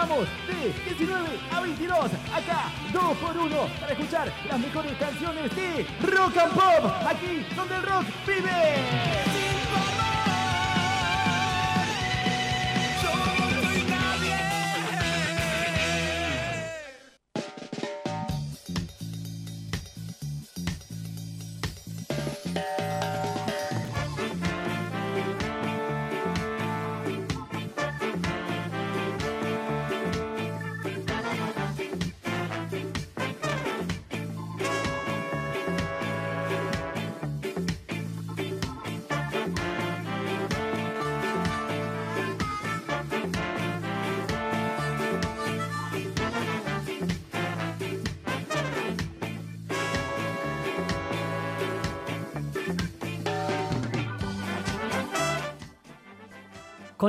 [0.00, 1.98] de 19 a 22
[2.32, 7.74] acá 2 por 1 para escuchar las mejores canciones de Rock and Pop aquí donde
[7.74, 9.59] el rock vive.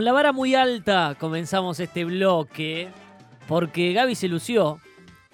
[0.01, 2.89] Con la vara muy alta comenzamos este bloque
[3.47, 4.79] porque Gaby se lució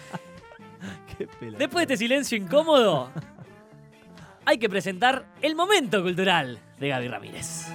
[1.17, 1.27] Qué.
[1.51, 3.09] Después de este silencio incómodo,
[4.45, 7.65] hay que presentar el momento cultural de Gaby Ramírez.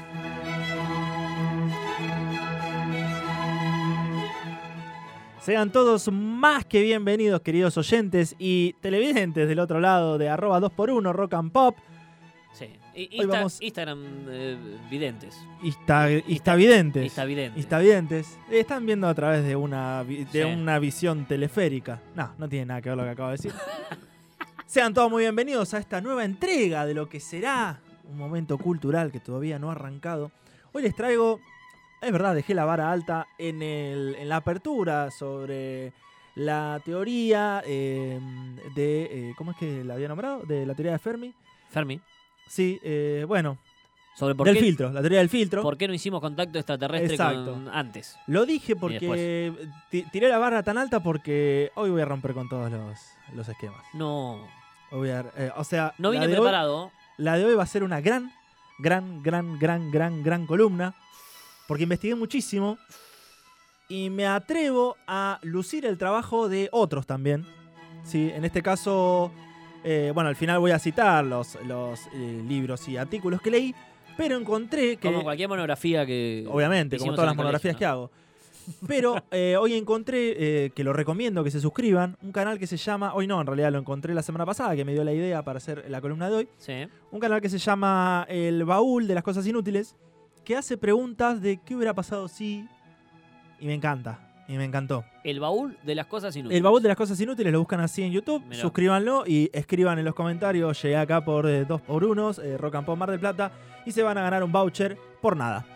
[5.41, 11.13] Sean todos más que bienvenidos, queridos oyentes y televidentes del otro lado de arroba 2x1
[11.15, 11.77] rock and pop.
[12.53, 12.67] Sí.
[12.95, 14.57] I- Hoy Insta- vamos- Instagram eh,
[14.91, 15.39] videntes.
[15.63, 17.05] Insta, Instavidentes.
[17.05, 17.57] Instavidentes.
[17.57, 18.39] Instavidentes.
[18.51, 20.43] Están viendo a través de una, de Sí.
[20.43, 22.03] una visión teleférica.
[22.15, 23.53] No, no tiene nada que ver lo que acabo de decir.
[24.71, 29.11] Sean todos muy bienvenidos a esta nueva entrega de lo que será un momento cultural
[29.11, 30.31] que todavía no ha arrancado.
[30.73, 31.41] Hoy les traigo,
[32.01, 35.93] es verdad, dejé la vara alta en, el- en la apertura sobre
[36.37, 38.21] la teoría eh,
[38.77, 40.43] de, eh, ¿cómo es que la había nombrado?
[40.45, 41.35] De la teoría de Fermi.
[41.71, 42.01] Fermi,
[42.47, 43.59] Sí, eh, bueno,
[44.17, 45.63] sobre por del qué, filtro, la teoría del filtro.
[45.63, 48.17] por qué no hicimos contacto extraterrestre con- antes.
[48.29, 49.53] Lo dije porque
[49.91, 52.99] ti- tiré la barra tan alta porque hoy voy a romper con todos los,
[53.35, 53.83] los esquemas.
[53.95, 54.49] No,
[54.93, 56.91] Hoy eh, o sea, no la vine hoy- preparado.
[57.17, 58.33] la de hoy va a ser una gran,
[58.79, 60.95] gran, gran, gran, gran, gran columna.
[61.69, 62.79] Porque investigué muchísimo
[63.89, 67.47] y me atrevo a lucir el trabajo de otros también.
[68.03, 69.31] Sí, en este caso,
[69.85, 73.75] eh, bueno, al final voy a citar los, los eh, libros y artículos que leí,
[74.17, 75.09] pero encontré que...
[75.13, 76.45] Como cualquier monografía que.
[76.51, 78.11] Obviamente, como todas las monografías colegio, que hago.
[78.87, 82.77] Pero eh, hoy encontré, eh, que lo recomiendo que se suscriban, un canal que se
[82.77, 85.43] llama, hoy no, en realidad lo encontré la semana pasada, que me dio la idea
[85.43, 86.87] para hacer la columna de hoy, Sí.
[87.11, 89.97] un canal que se llama El Baúl de las Cosas Inútiles,
[90.45, 92.67] que hace preguntas de qué hubiera pasado si...
[93.61, 95.05] Y me encanta, y me encantó.
[95.23, 96.57] El baúl de las cosas inútiles.
[96.57, 98.63] El Baúl de las Cosas Inútiles lo buscan así en YouTube, Mirá.
[98.63, 102.97] suscríbanlo y escriban en los comentarios, llegué acá por 2 por 1 Rock and Pop
[102.99, 103.53] Mar del Plata,
[103.85, 105.67] y se van a ganar un voucher por nada.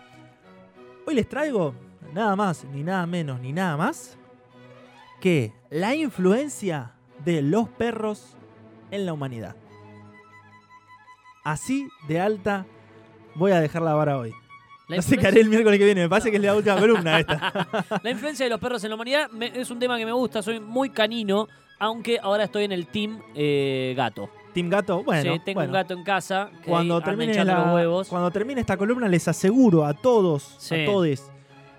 [1.06, 1.74] Hoy les traigo
[2.14, 4.16] nada más, ni nada menos, ni nada más
[5.20, 6.92] que la influencia
[7.24, 8.36] de los perros
[8.90, 9.56] en la humanidad.
[11.44, 12.66] Así de alta
[13.34, 14.32] voy a dejar la vara hoy.
[14.88, 16.76] La No sé qué haré el miércoles que viene, me parece que es la última
[16.78, 17.68] columna esta.
[18.02, 20.42] La influencia de los perros en la humanidad me- es un tema que me gusta,
[20.42, 24.28] soy muy canino, aunque ahora estoy en el team eh, gato.
[24.52, 25.32] Team Gato, bueno.
[25.34, 25.70] sí, tengo bueno.
[25.70, 26.48] un gato en casa.
[26.62, 28.08] Que Cuando termine, la- los huevos.
[28.08, 30.82] cuando termine esta columna, les aseguro a todos, Sí.
[30.82, 31.28] a todos,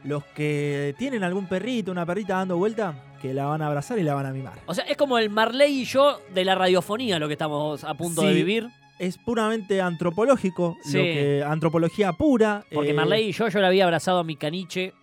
[0.06, 4.04] los que tienen algún perrito, una perrita dando vuelta, que la van a abrazar y
[4.04, 4.54] la van a mimar.
[4.68, 7.94] O sea, es como el Marley y yo de la radiofonía lo que estamos a
[7.96, 8.70] punto de vivir.
[9.00, 10.98] Es puramente antropológico, Sí.
[10.98, 12.64] lo que, antropología pura.
[12.72, 14.94] Porque eh, Marley y yo, yo le había abrazado a mi caniche.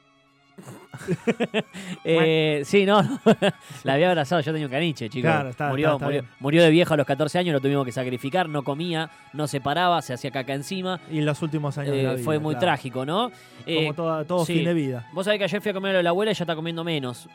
[2.04, 3.18] Eh, sí, no, no.
[3.84, 5.30] la había abrazado, yo tenía un caniche, chicos.
[5.30, 7.84] Claro, está- murió, está- está murió, murió de viejo a los 14 años, lo tuvimos
[7.84, 11.00] que sacrificar, no comía, no se paraba, se hacía caca encima.
[11.10, 12.66] Y en los últimos años de Eh, la vida, fue muy claro.
[12.66, 13.30] trágico, ¿no?
[13.66, 14.54] Eh, Como toda- todo sí.
[14.54, 15.08] fin de vida.
[15.12, 17.28] Vos sabés que ayer fui a comer a la abuela y ya está comiendo menos.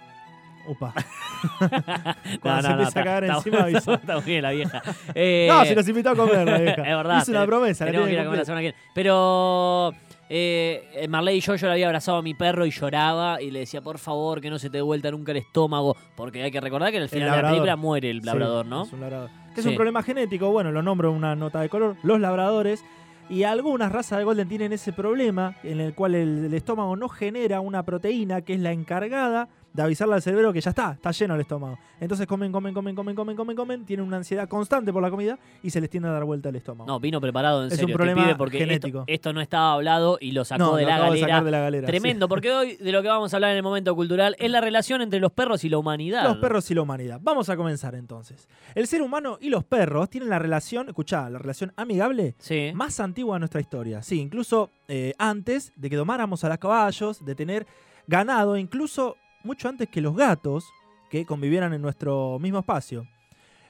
[0.68, 0.94] Upa.
[1.40, 3.69] No, Cuando se no, no, empieza está- a cagar está- encima.
[3.96, 4.81] Está muy bien la vieja.
[5.14, 6.81] Eh, no, si nos invitó a comer, la vieja.
[6.81, 7.22] es verdad.
[7.22, 7.86] Hizo una promesa.
[7.86, 8.78] la Tenemos que ir a comer la semana que viene.
[8.94, 9.94] Pero
[10.30, 13.60] eh, Marley y yo, yo le había abrazado a mi perro y lloraba y le
[13.60, 15.96] decía, por favor, que no se te dé vuelta nunca el estómago.
[16.16, 18.66] Porque hay que recordar que en el final de la película muere el Sí, labrador,
[18.66, 18.84] ¿no?
[18.84, 19.30] es un labrador.
[19.54, 19.70] Que es Sí.
[19.70, 21.96] un problema genético, bueno, lo nombro en una nota de color.
[22.04, 22.84] Los labradores
[23.30, 27.10] y algunas razas de Golden tienen ese problema en el cual el, el estómago no
[27.10, 31.12] genera una proteína que es la encargada de avisarle al cerebro que ya está, está
[31.12, 31.78] lleno el estómago.
[32.00, 35.38] Entonces comen, comen, comen, comen, comen, comen, comen, tienen una ansiedad constante por la comida
[35.62, 36.88] y se les tiende a dar vuelta el estómago.
[36.88, 37.94] No, vino preparado en Es un serio.
[37.94, 39.04] este problema pibe, porque esto- genético.
[39.06, 41.28] Esto, no estaba hablado y lo sacó No, de lo la de galera.
[41.28, 41.86] sacar de la galera.
[41.88, 41.92] sí.
[41.92, 44.62] Tremendo, porque hoy de lo que vamos a hablar en el momento cultural es la
[44.62, 46.24] relación entre los perros y la humanidad.
[46.24, 47.20] Los perros y la humanidad.
[47.22, 48.48] Vamos a comenzar entonces.
[48.74, 52.72] El ser humano y los perros tienen la relación, escuchá, la relación amigable Sí.
[52.74, 54.02] más antigua de nuestra historia.
[54.02, 57.68] Sí, incluso eh, antes de que domáramos a los caballos, de tener
[58.08, 60.66] ganado, incluso mucho antes que los gatos
[61.10, 63.08] que convivieran en nuestro mismo espacio.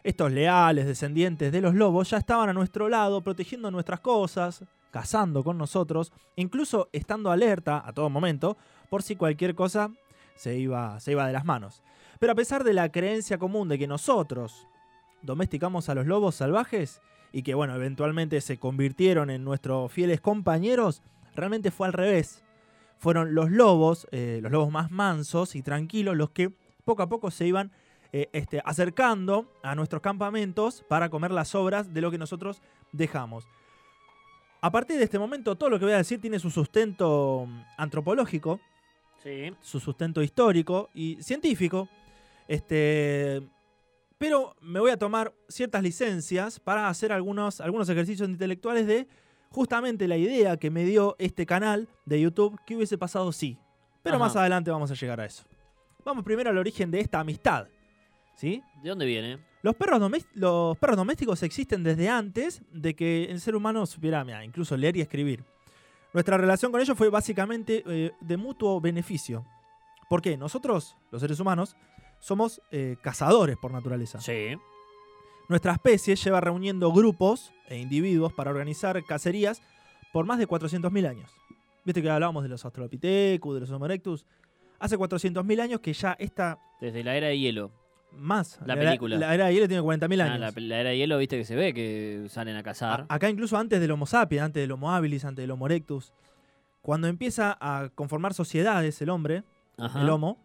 [0.04, 5.44] Estos leales descendientes de los lobos ya estaban a nuestro lado, protegiendo nuestras cosas, cazando
[5.44, 8.58] con nosotros, incluso estando alerta a todo momento
[8.90, 9.92] por si cualquier cosa
[10.36, 11.84] se iba, se iba de las manos.
[12.20, 14.68] Pero a pesar de la creencia común de que nosotros
[15.22, 17.02] domesticamos a los lobos salvajes
[17.32, 21.04] y que, bueno, eventualmente se convirtieron en nuestros fieles compañeros,
[21.36, 22.44] realmente fue al revés.
[22.98, 26.52] Fueron los lobos, eh, los lobos más mansos y tranquilos, los que
[26.84, 27.72] poco a poco se iban
[28.14, 32.62] eh, este, acercando a nuestros campamentos para comer las sobras de lo que nosotros
[32.92, 33.46] dejamos.
[34.62, 37.62] A partir de este momento, todo lo que voy a decir tiene su sustento mm,
[37.78, 38.60] antropológico,
[39.24, 39.52] Sí.
[39.62, 41.90] su sustento histórico y científico.
[42.48, 43.42] Este,
[44.18, 49.08] pero me voy a tomar ciertas licencias para hacer algunos, algunos ejercicios intelectuales de
[49.50, 53.58] justamente la idea que me dio este canal de YouTube que hubiese pasado sí.
[54.04, 54.26] Pero Ajá.
[54.26, 55.44] más adelante vamos a llegar a eso.
[56.06, 57.68] Vamos primero al origen de esta amistad.
[58.36, 58.64] ¿Sí?
[58.84, 59.40] ¿De dónde viene?
[59.64, 60.00] Los perros,
[60.36, 64.96] los perros domésticos existen desde antes de que el ser humano supiera mira, incluso leer
[64.96, 65.44] y escribir.
[66.14, 69.46] Nuestra relación con ellos fue básicamente eh, de mutuo beneficio.
[70.08, 70.38] ¿Por qué?
[70.38, 71.76] Nosotros, los seres humanos,
[72.20, 74.22] somos eh, cazadores por naturaleza.
[74.22, 74.58] Sí.
[75.50, 79.62] Nuestra especie lleva reuniendo grupos e individuos para organizar cacerías
[80.14, 81.32] por más de 400.000 años.
[81.86, 84.26] Viste que hablábamos de los Australopithecus, de los Homo erectus.
[84.80, 87.72] Hace 400.000 años que ya está Desde la era de hielo.
[88.12, 88.60] más.
[88.66, 89.18] La era- película.
[89.18, 90.40] La era de hielo tiene 40.000 Ah, años.
[90.56, 93.06] la, la era de hielo, viste que se ve que salen a cazar.
[93.10, 96.14] A- acá incluso antes del Homo sapiens, antes del Homo habilis, antes del Homo erectus.
[96.82, 99.44] Cuando empieza a conformar sociedades el hombre,
[99.78, 100.02] Ajá.
[100.02, 100.38] el Homo,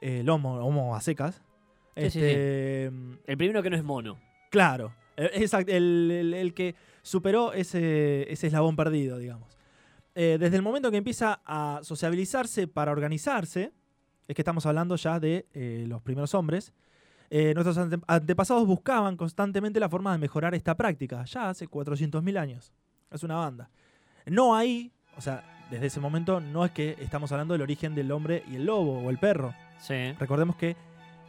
[0.00, 1.36] el Homo, Homo a secas.
[1.96, 4.18] Sí, sí, este, El primero que no es mono.
[4.50, 4.92] Claro,
[5.26, 9.56] eh, exact- el, el- el que superó ese, ese eslabón perdido, digamos.
[10.14, 13.72] Eh, desde el momento que empieza a sociabilizarse para organizarse,
[14.28, 16.72] es que estamos hablando ya de eh, los primeros hombres,
[17.30, 22.38] eh, nuestros ante- antepasados buscaban constantemente la forma de mejorar esta práctica, ya hace 400.000
[22.38, 22.72] años.
[23.10, 23.70] Es una banda.
[24.26, 28.12] No ahí, o sea, desde ese momento no es que estamos hablando del origen del
[28.12, 29.54] hombre y el lobo o el perro.
[29.78, 30.12] Sí.
[30.18, 30.76] Recordemos que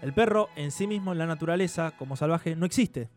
[0.02, 3.08] el perro en sí mismo en la naturaleza como salvaje no existe,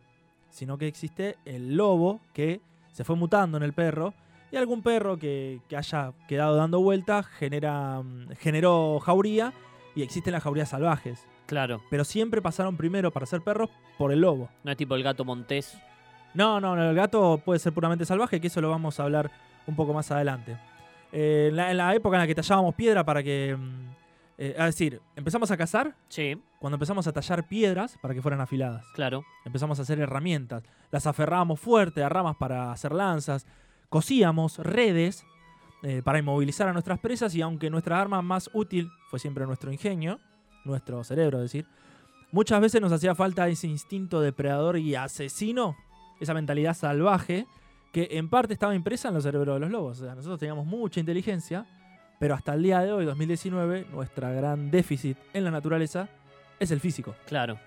[0.50, 2.60] sino que existe el lobo que
[2.92, 4.14] se fue mutando en el perro
[4.50, 9.52] y algún perro que, que haya quedado dando vueltas genera, mm, generó jauría
[9.94, 11.26] y existen las jaurías salvajes.
[11.46, 11.80] Claro.
[11.90, 14.48] Pero siempre pasaron primero para ser perros por el lobo.
[14.64, 15.76] No es tipo el gato montés.
[16.34, 19.30] No, no, no, el gato puede ser puramente salvaje, que eso lo vamos a hablar
[19.66, 20.56] un poco más adelante.
[21.12, 23.56] Eh, en, la, en la época en la que tallábamos piedra para que...
[24.38, 28.22] mm, eh, es decir, empezamos a cazar Sí, cuando empezamos a tallar piedras para que
[28.22, 28.84] fueran afiladas.
[28.94, 29.24] claro.
[29.44, 30.62] Empezamos a hacer herramientas.
[30.90, 33.46] Las aferrábamos fuerte a ramas para hacer lanzas.
[33.88, 35.24] Cosíamos redes
[35.82, 39.70] eh, para inmovilizar a nuestras presas y aunque nuestra arma más útil fue siempre nuestro
[39.72, 40.18] ingenio,
[40.64, 41.66] nuestro cerebro, es decir,
[42.32, 45.76] muchas veces nos hacía falta ese instinto depredador y asesino,
[46.20, 47.46] esa mentalidad salvaje
[47.92, 50.00] que en parte estaba impresa en los cerebros de los lobos.
[50.00, 51.64] O sea, nosotros teníamos mucha inteligencia,
[52.18, 56.08] pero hasta el día de hoy, 2019, nuestra gran déficit en la naturaleza
[56.58, 57.14] es el físico.
[57.26, 57.58] Claro.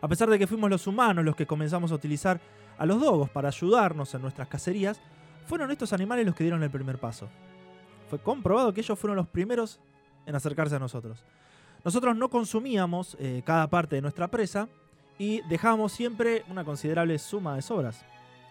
[0.00, 2.40] A pesar de que fuimos los humanos los que comenzamos a utilizar
[2.78, 5.00] a los dogos para ayudarnos en nuestras cacerías,
[5.46, 7.28] fueron estos animales los que dieron el primer paso.
[8.10, 9.80] Fue comprobado que ellos fueron los primeros
[10.26, 11.24] en acercarse a nosotros.
[11.84, 14.68] Nosotros no consumíamos eh, cada parte de nuestra presa
[15.18, 18.04] y dejábamos siempre una considerable suma de sobras.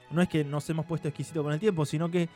[0.10, 2.30] No es que nos hemos puesto exquisito con el tiempo, sino que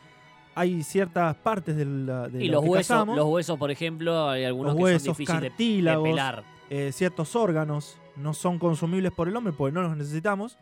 [0.60, 4.30] hay ciertas partes del, de y lo los que huesos, cazamos, los huesos, por ejemplo,
[4.30, 6.44] hay algunos Los que huesos, son difíciles de- de, cartílagos, pelar.
[6.70, 10.58] eh, ciertos órganos no son consumibles por el hombre porque no los necesitamos,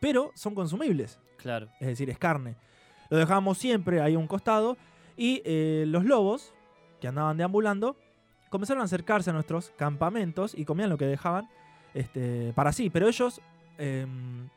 [0.00, 1.18] pero son consumibles.
[1.38, 1.68] Claro.
[1.80, 2.56] es decir, es carne.
[3.10, 4.76] Lo dejábamos siempre ahí a un costado
[5.16, 6.52] y eh, los lobos,
[7.00, 7.96] que andaban deambulando,
[8.50, 11.48] comenzaron a acercarse a nuestros campamentos y comían lo que dejaban
[11.94, 13.40] este, para sí, pero ellos,
[13.78, 14.48] em,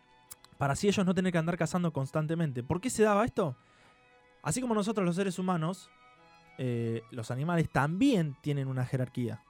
[0.58, 2.64] para sí ellos no tener que andar cazando constantemente.
[2.64, 3.56] ¿Por qué se daba esto?
[4.44, 5.90] Así como nosotros los seres humanos,
[6.58, 9.42] eh, los animales también tienen una jerarquía.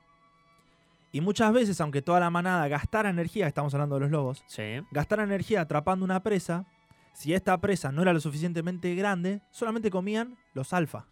[1.14, 4.82] Y muchas veces, aunque toda la manada gastara energía, estamos hablando de los lobos, Sí.
[4.92, 6.66] gastar energía atrapando una presa,
[7.14, 11.06] si esta presa no era lo suficientemente grande, solamente comían los alfa.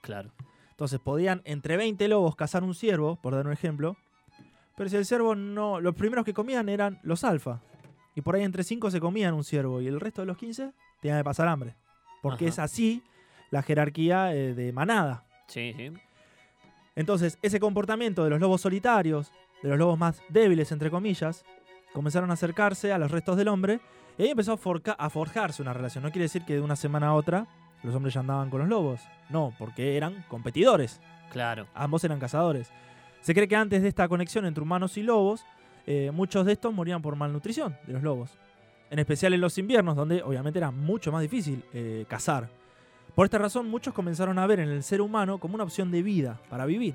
[0.00, 0.32] Claro.
[0.70, 3.96] Entonces podían entre 20 lobos cazar un ciervo, por dar un ejemplo,
[4.76, 7.60] pero si el ciervo no, los primeros que comían eran los alfa.
[8.14, 10.72] Y por ahí entre 5 se comían un ciervo y el resto de los 15
[11.00, 11.76] tenían que pasar hambre.
[12.24, 12.52] Porque Ajá.
[12.54, 13.02] es así
[13.50, 15.24] la jerarquía eh, de manada.
[15.46, 15.92] Sí, sí.
[16.96, 19.30] Entonces, ese comportamiento de los lobos solitarios,
[19.62, 21.44] de los lobos más débiles, entre comillas,
[21.92, 23.80] comenzaron a acercarse a los restos del hombre
[24.16, 26.02] y ahí empezó a, forca- a forjarse una relación.
[26.04, 27.46] No quiere decir que de una semana a otra
[27.82, 29.00] los hombres ya andaban con los lobos.
[29.28, 31.00] No, porque eran competidores.
[31.30, 31.66] Claro.
[31.74, 32.70] Ambos eran cazadores.
[33.20, 35.44] Se cree que antes de esta conexión entre humanos y lobos,
[35.86, 38.38] eh, muchos de estos morían por malnutrición de los lobos.
[38.94, 42.48] En especial en los inviernos, donde obviamente era mucho más difícil eh, cazar.
[43.16, 46.00] Por esta razón, muchos comenzaron a ver en el ser humano como una opción de
[46.00, 46.94] vida para vivir.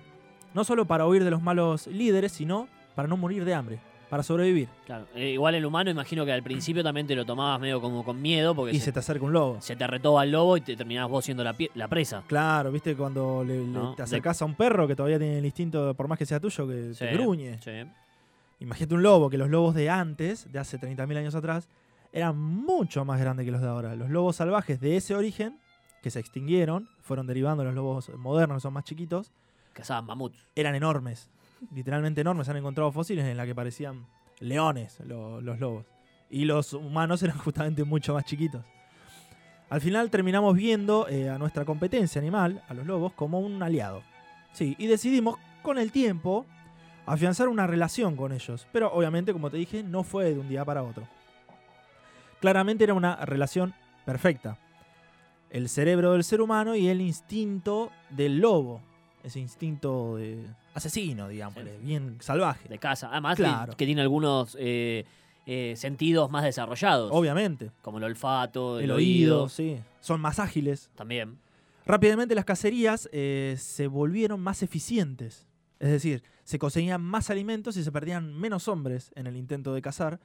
[0.53, 3.79] No solo para huir de los malos líderes, sino para no morir de hambre,
[4.09, 4.69] para sobrevivir.
[4.85, 5.07] Claro.
[5.13, 8.21] Eh, igual el humano, imagino que al principio también te lo tomabas medio como con
[8.21, 9.57] miedo porque Y se, se te acerca un lobo.
[9.59, 12.23] se te retoba el lobo y te terminabas vos siendo la, pie- la presa.
[12.27, 15.39] Claro, viste cuando le- le- No, te de- acercás a un perro que todavía tiene
[15.39, 17.59] el instinto, por más que sea tuyo, que Sí, te gruñe.
[17.61, 17.71] Sí.
[18.61, 21.69] Imagínate un lobo, que los lobos de antes, de hace 30.000 años atrás,
[22.11, 23.95] eran mucho más grandes que los de ahora.
[23.95, 25.59] Los lobos salvajes de ese origen,
[26.01, 29.31] que se extinguieron, fueron derivando los lobos modernos, que son más chiquitos,
[29.73, 30.37] Cazaban mamuts.
[30.55, 31.29] eran enormes.
[31.73, 32.47] Literalmente enormes.
[32.49, 34.05] Han encontrado fósiles en la que parecían
[34.39, 35.85] leones lo- los lobos.
[36.29, 38.63] Y los humanos eran justamente mucho más chiquitos.
[39.69, 44.01] Al final terminamos viendo eh, a nuestra competencia animal, a los lobos, como un aliado.
[44.51, 46.45] Sí, y decidimos con el tiempo
[47.05, 48.67] afianzar una relación con ellos.
[48.71, 51.07] Pero obviamente, como te dije, no fue de un día para otro.
[52.39, 53.73] Claramente era una relación
[54.05, 54.57] perfecta.
[55.49, 58.81] El cerebro del ser humano y el instinto del lobo.
[59.23, 61.69] Ese instinto de asesino, digamos, Sí.
[61.81, 62.69] bien salvaje.
[62.69, 63.09] De caza.
[63.11, 63.73] Además, que- Claro.
[63.75, 65.05] que, tiene algunos eh,
[65.45, 67.09] eh, sentidos más desarrollados.
[67.11, 67.71] Obviamente.
[67.81, 69.35] Como el olfato, el, El oído.
[69.37, 69.77] oído, sí.
[69.99, 70.89] Son más ágiles.
[70.95, 71.39] También.
[71.85, 75.47] Rápidamente las cacerías eh, se volvieron más eficientes.
[75.79, 79.81] Es decir, se conseguían más alimentos y se perdían menos hombres en el intento de
[79.81, 80.19] cazar.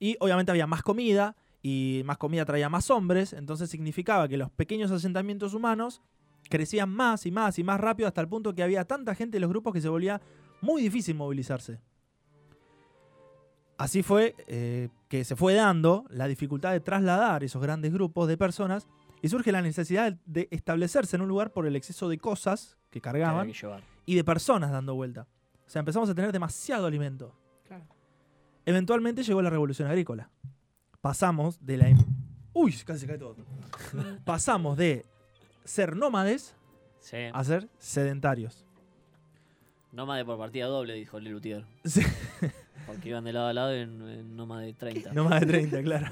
[0.00, 3.32] Y obviamente había más comida y más comida traía más hombres.
[3.32, 6.02] Entonces significaba que los pequeños asentamientos humanos
[6.50, 9.40] crecían más y más y más rápido hasta el punto que había tanta gente en
[9.40, 10.20] los grupos que se volvía
[10.60, 11.80] muy difícil movilizarse.
[13.78, 18.36] Así fue eh, que se fue dando la dificultad de trasladar esos grandes grupos de
[18.36, 18.86] personas
[19.22, 23.00] y surge la necesidad de establecerse en un lugar por el exceso de cosas que
[23.00, 23.66] cargaban que
[24.04, 25.26] y de personas dando vuelta.
[25.66, 27.34] O sea, empezamos a tener demasiado alimento.
[28.66, 30.30] Eventualmente llegó la revolución agrícola.
[31.04, 31.94] Pasamos de la...
[32.54, 33.36] Uy, casi se cae todo.
[34.24, 35.04] Pasamos de
[35.62, 36.56] ser nómades
[36.98, 37.18] Sí.
[37.30, 38.64] a ser sedentarios.
[39.92, 41.66] Nómade por partida doble, dijo el Lutier.
[41.84, 42.00] Sí.
[42.86, 45.12] Porque iban de lado a lado en, en nómade 30.
[45.12, 46.06] No más de 30, claro.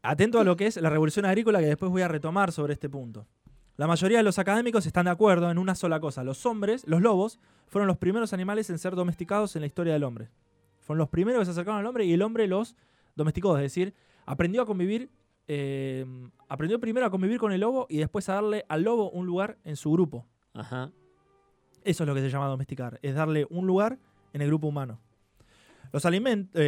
[0.00, 2.88] Atento a lo que es la revolución agrícola que después voy a retomar sobre este
[2.88, 3.26] punto.
[3.76, 6.24] La mayoría de los académicos están de acuerdo en una sola cosa.
[6.24, 10.04] Los hombres, los lobos, fueron los primeros animales en ser domesticados en la historia del
[10.04, 10.30] hombre.
[10.90, 12.74] Fueron los primeros que se acercaron al hombre y el hombre los
[13.14, 13.56] domesticó.
[13.56, 13.94] Es decir,
[14.26, 15.08] aprendió a convivir,
[15.46, 16.04] eh,
[16.48, 19.56] aprendió primero a convivir con el lobo y después a darle al lobo un lugar
[19.62, 20.26] en su grupo.
[20.52, 20.90] Ajá.
[21.84, 24.00] Eso es lo que se llama domesticar, es darle un lugar
[24.32, 24.98] en el grupo humano.
[25.92, 26.60] Los alimentos,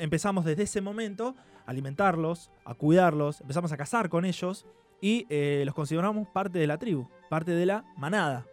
[0.00, 1.36] empezamos desde ese momento
[1.66, 4.66] a alimentarlos, a cuidarlos, empezamos a cazar con ellos
[5.00, 8.44] y eh, los consideramos parte de la tribu, parte de la manada.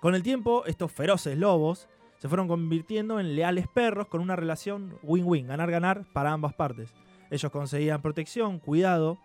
[0.00, 1.86] Con el tiempo, estos feroces lobos
[2.18, 6.92] se fueron convirtiendo en leales perros con una relación win-win, ganar-ganar para ambas partes.
[7.30, 9.18] Ellos conseguían protección, cuidado,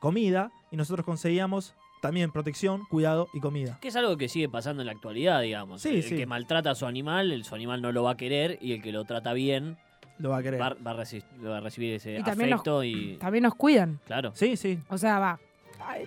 [0.00, 3.78] comida y nosotros conseguíamos también protección, cuidado y comida.
[3.80, 5.82] Que es algo que sigue pasando en la actualidad, digamos.
[5.82, 6.16] Sí, el sí.
[6.16, 8.82] que maltrata a su animal, el, su animal no lo va a querer y el
[8.82, 9.78] que lo trata bien
[10.18, 10.60] Lo va a querer.
[10.60, 13.16] va, va a, va a recibir ese Y también afecto y...
[13.16, 13.98] También nos cuidan.
[14.06, 14.32] Claro.
[14.34, 14.78] Sí, sí.
[14.88, 15.40] O sea, va.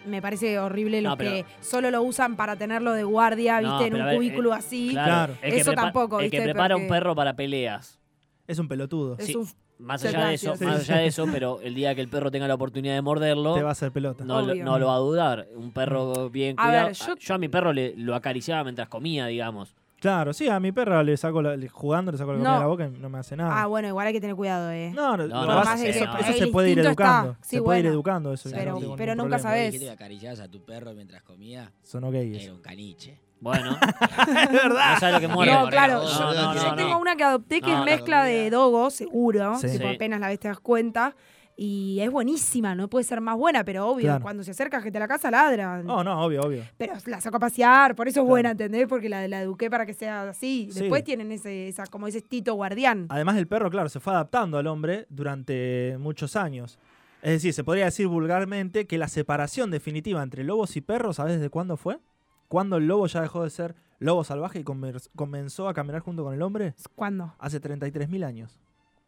[0.06, 3.72] Me parece horrible los No, pero- que solo lo usan para tenerlo de guardia, No,
[3.78, 3.88] ¿viste?
[3.88, 4.90] en un a ver, cubículo eh, así.
[4.92, 5.36] Claro.
[5.42, 8.00] El que Eso tampoco, El que prepara un perro para peleas.
[8.48, 9.16] Es un pelotudo.
[9.18, 9.36] Es Sí.
[9.36, 9.48] un-
[9.78, 12.48] Más allá de eso, más allá de eso, pero el día que el perro tenga
[12.50, 14.26] la oportunidad de morderlo, Te va a hacer pelota.
[14.26, 14.66] no, lo, Obvio.
[14.66, 15.48] no lo va a dudar.
[15.56, 16.88] Un perro bien A cuidado.
[16.88, 17.34] ver, yo- yo...
[17.36, 19.74] a mi perro le, lo acariciaba mientras comía, digamos.
[20.00, 22.56] Claro, sí, a mi perra le saco la- le- jugando, le saco la comida No.
[22.56, 23.62] de la boca y no me hace nada.
[23.62, 24.92] Ah, bueno, igual hay que tener cuidado, ¿eh.
[24.96, 26.18] no, no, No, lo no, más es de que eso, no.
[26.20, 27.04] eso el se puede ir instinto está.
[27.20, 27.38] educando.
[27.42, 27.94] Sí, se puede ir bueno.
[27.96, 28.50] educando eso.
[28.52, 29.50] Pero- no tengo pero ningún nunca problema.
[29.60, 29.74] sabés.
[29.74, 31.72] Dijiste que acariciabas a tu perro mientras comía.
[31.84, 32.44] Son gayes.
[32.44, 33.20] Era un caniche.
[33.42, 33.72] Bueno,
[34.28, 34.94] es verdad.
[34.96, 35.54] no sabe lo que muere.
[35.54, 36.76] No, claro, No, yo, no, no, yo no.
[36.76, 39.58] tengo una que adopté que No, es mezcla de dogo, seguro.
[39.60, 39.68] Sí.
[39.72, 39.96] Tipo, Sí.
[39.96, 41.16] apenas la ves te das cuenta.
[41.62, 44.22] Y es buenísima, no puede ser más buena, pero obvio, Claro.
[44.22, 45.84] cuando se acerca gente a la casa ladra.
[45.84, 46.64] No, no, obvio, obvio.
[46.78, 48.30] Pero la saco a pasear, por eso es Claro.
[48.30, 48.88] buena, ¿entendés?
[48.88, 50.70] Porque la, la eduqué para que sea así.
[50.72, 50.80] Sí.
[50.80, 53.08] Después tienen ese, esa, como ese estito guardián.
[53.10, 56.80] Además, el perro, claro, se fue adaptando al hombre durante muchos años.
[57.22, 61.34] Es decir, se podría decir vulgarmente que la separación definitiva entre lobos y perros, ¿sabes
[61.36, 62.00] desde cuándo fue?
[62.48, 66.34] Cuando el lobo ya dejó de ser lobo salvaje y comenzó a caminar junto con
[66.34, 66.74] el hombre?
[66.96, 67.34] ¿Cuándo?
[67.38, 68.58] Hace 33.000 años.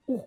[0.06, 0.18] Uh,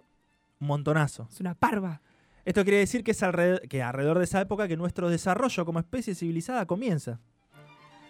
[0.60, 1.28] Un montonazo.
[1.30, 2.00] es una parva.
[2.44, 5.78] Esto quiere decir que es alrededor, que alrededor de esa época que nuestro desarrollo como
[5.78, 7.20] especie civilizada comienza.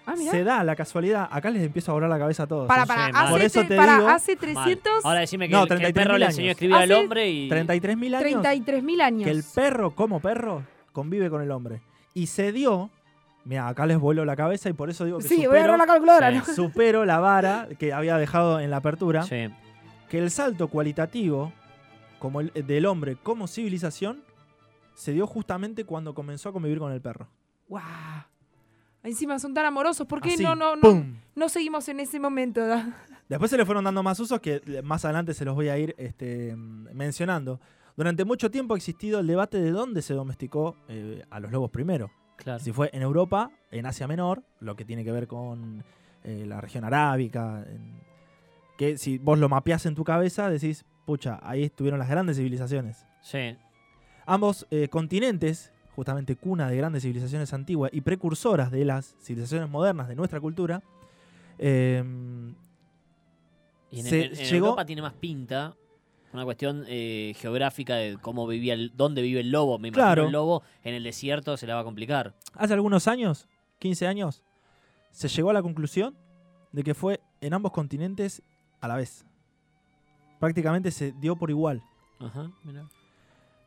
[0.06, 0.32] Ah, mira.
[0.32, 1.28] Se da la casualidad.
[1.30, 2.68] Acá les empiezo a volar la cabeza a todos.
[2.68, 3.22] Para, para, Sí, mal.
[3.24, 4.38] hace, Por eso te para, digo- hace Mal.
[4.64, 6.92] 300, Ahora decime que, No, el- que el 33.000 perro le enseñó a escribir al
[6.92, 7.48] hombre y...
[7.48, 9.24] 33.000 años 33.000 años.
[9.24, 10.62] que el perro como perro
[10.92, 11.80] convive con el hombre.
[12.12, 12.90] Y se dio,
[13.46, 15.60] mira, acá les vuelo la cabeza y por eso digo que Sí, voy a supero,
[15.64, 16.30] agarrar la calculadora.
[16.32, 16.36] Sí.
[16.36, 16.44] ¿no?
[16.54, 19.48] supero la vara que había dejado en la apertura, Sí.
[20.10, 21.50] que el salto cualitativo
[22.24, 24.22] como el, del hombre como civilización
[24.94, 27.28] se dio justamente cuando comenzó a convivir con el perro.
[27.68, 27.82] Guau.
[29.02, 30.06] Encima son tan amorosos.
[30.06, 31.04] ¿Por qué Así, no, no, no,
[31.34, 32.62] no seguimos en ese momento?
[33.28, 35.94] Después se le fueron dando más usos que más adelante se los voy a ir
[35.98, 37.60] este, mencionando.
[37.94, 41.70] Durante mucho tiempo ha existido el debate de dónde se domesticó eh, a los lobos
[41.70, 42.10] primero.
[42.36, 42.58] Claro.
[42.64, 45.84] Si fue en Europa, en Asia Menor, lo que tiene que ver con
[46.22, 48.00] eh, la región arábica, en-
[48.78, 53.04] que si vos lo mapeás en tu cabeza, decís, pucha, ahí estuvieron las grandes civilizaciones.
[53.22, 53.56] Sí.
[54.26, 60.08] Ambos eh, continentes, justamente cuna de grandes civilizaciones antiguas y precursoras de las civilizaciones modernas
[60.08, 60.82] de nuestra cultura,
[61.58, 62.02] eh,
[63.90, 65.76] Y en, Se en- en llegó- Europa tiene más pinta
[66.32, 69.78] una cuestión eh, geográfica de cómo vivía, el, dónde vive el lobo.
[69.78, 70.26] Me imagino Claro.
[70.26, 72.34] el lobo en el desierto se le va a complicar.
[72.54, 73.46] hace algunos años,
[73.78, 74.42] 15 años,
[75.12, 76.16] se llegó a la conclusión
[76.72, 78.42] de que fue en ambos continentes
[78.80, 79.24] a la vez.
[80.38, 81.82] Prácticamente se dio por igual.
[82.18, 82.88] Ajá, mira.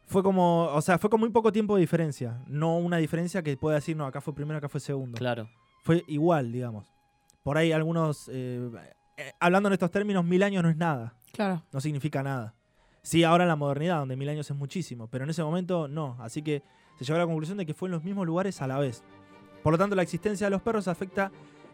[0.05, 2.41] Fue como, o sea, fue como muy poco tiempo de diferencia.
[2.47, 5.17] No una diferencia que pueda decir, no, acá fue primero, acá fue segundo.
[5.17, 5.49] Claro.
[5.83, 6.93] Fue igual, digamos.
[7.43, 8.69] Por ahí algunos, eh,
[9.17, 11.13] eh, hablando en estos términos, mil años no es nada.
[11.33, 11.63] Claro.
[11.71, 12.55] No significa nada.
[13.01, 15.07] Sí, ahora en la modernidad, donde mil años es muchísimo.
[15.07, 16.17] Pero en ese momento no.
[16.19, 16.63] Así que
[16.97, 19.03] se llegó a la conclusión de que fue en los mismos lugares a la vez.
[19.63, 21.31] Por lo tanto, la existencia de los perros afecta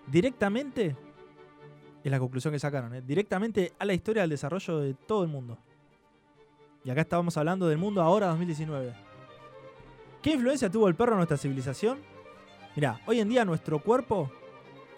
[0.08, 0.96] directamente,
[2.04, 3.02] es la conclusión que sacaron, ¿eh?
[3.02, 5.58] directamente a la historia del desarrollo de todo el mundo.
[6.84, 8.94] Y acá estábamos hablando del mundo ahora 2019.
[10.22, 12.00] ¿Qué influencia tuvo el perro en nuestra civilización?
[12.76, 14.32] Mirá, hoy en día nuestro cuerpo,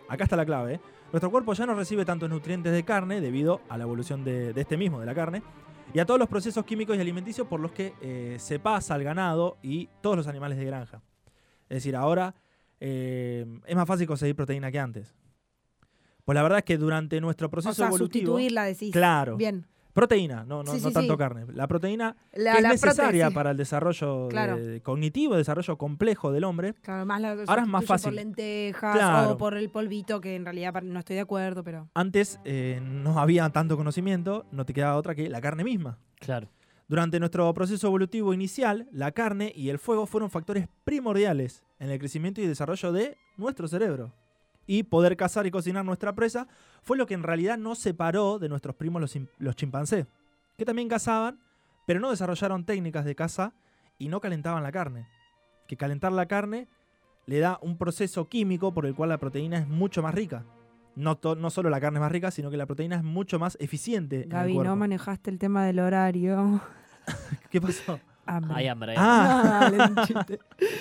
[0.08, 0.80] acá está la clave, ¿eh?
[1.12, 4.78] nuestro cuerpo ya no recibe tantos nutrientes de carne debido a la evolución de, este
[4.78, 5.44] mismo, de la carne,
[5.94, 9.04] y a todos los procesos químicos y alimenticios por los que eh, se pasa al
[9.04, 11.02] ganado y todos los animales de granja.
[11.70, 12.34] Es decir, ahora
[12.80, 15.14] eh, es más fácil conseguir proteína que antes.
[16.26, 18.34] Pues la verdad es que durante nuestro proceso O sea, evolutivo...
[18.34, 18.92] sustituirla, decís.
[18.92, 19.38] Claro.
[19.38, 19.66] Bien.
[19.94, 21.18] Proteína, no, no, Sí, no sí, tanto sí.
[21.18, 21.46] carne.
[21.54, 24.58] La proteína La, que es necesaria para el desarrollo Claro.
[24.58, 26.74] de- cognitivo, desarrollo complejo del hombre.
[26.82, 28.08] Claro, más la Ahora es más fácil.
[28.10, 29.32] por lentejas Claro.
[29.32, 31.88] o por el polvito, que en realidad no estoy de acuerdo, pero...
[31.94, 35.98] Antes eh, no había tanto conocimiento, no te quedaba otra que la carne misma.
[36.20, 36.50] Claro.
[36.90, 42.00] Durante nuestro proceso evolutivo inicial, la carne y el fuego fueron factores primordiales en el
[42.00, 44.12] crecimiento y desarrollo de nuestro cerebro.
[44.68, 46.48] Y poder cazar y cocinar nuestra presa
[46.82, 50.08] fue lo que en realidad nos separó de nuestros primos los, los chimpancés,
[50.58, 51.40] que también cazaban,
[51.86, 53.54] pero no desarrollaron técnicas de caza
[53.98, 55.08] y no calentaban la carne.
[55.68, 56.68] Que calentar la carne
[57.26, 60.46] le da un proceso químico por el cual la proteína es mucho más rica.
[60.96, 63.58] No, no solo la carne es más rica, sino que la proteína es mucho más
[63.60, 64.18] eficiente.
[64.18, 66.62] en el Gaby, no manejaste el tema del horario.
[67.50, 68.00] ¿Qué pasó?
[68.26, 68.54] Hambre.
[68.58, 68.94] Hay hambre.
[68.98, 69.68] Ah.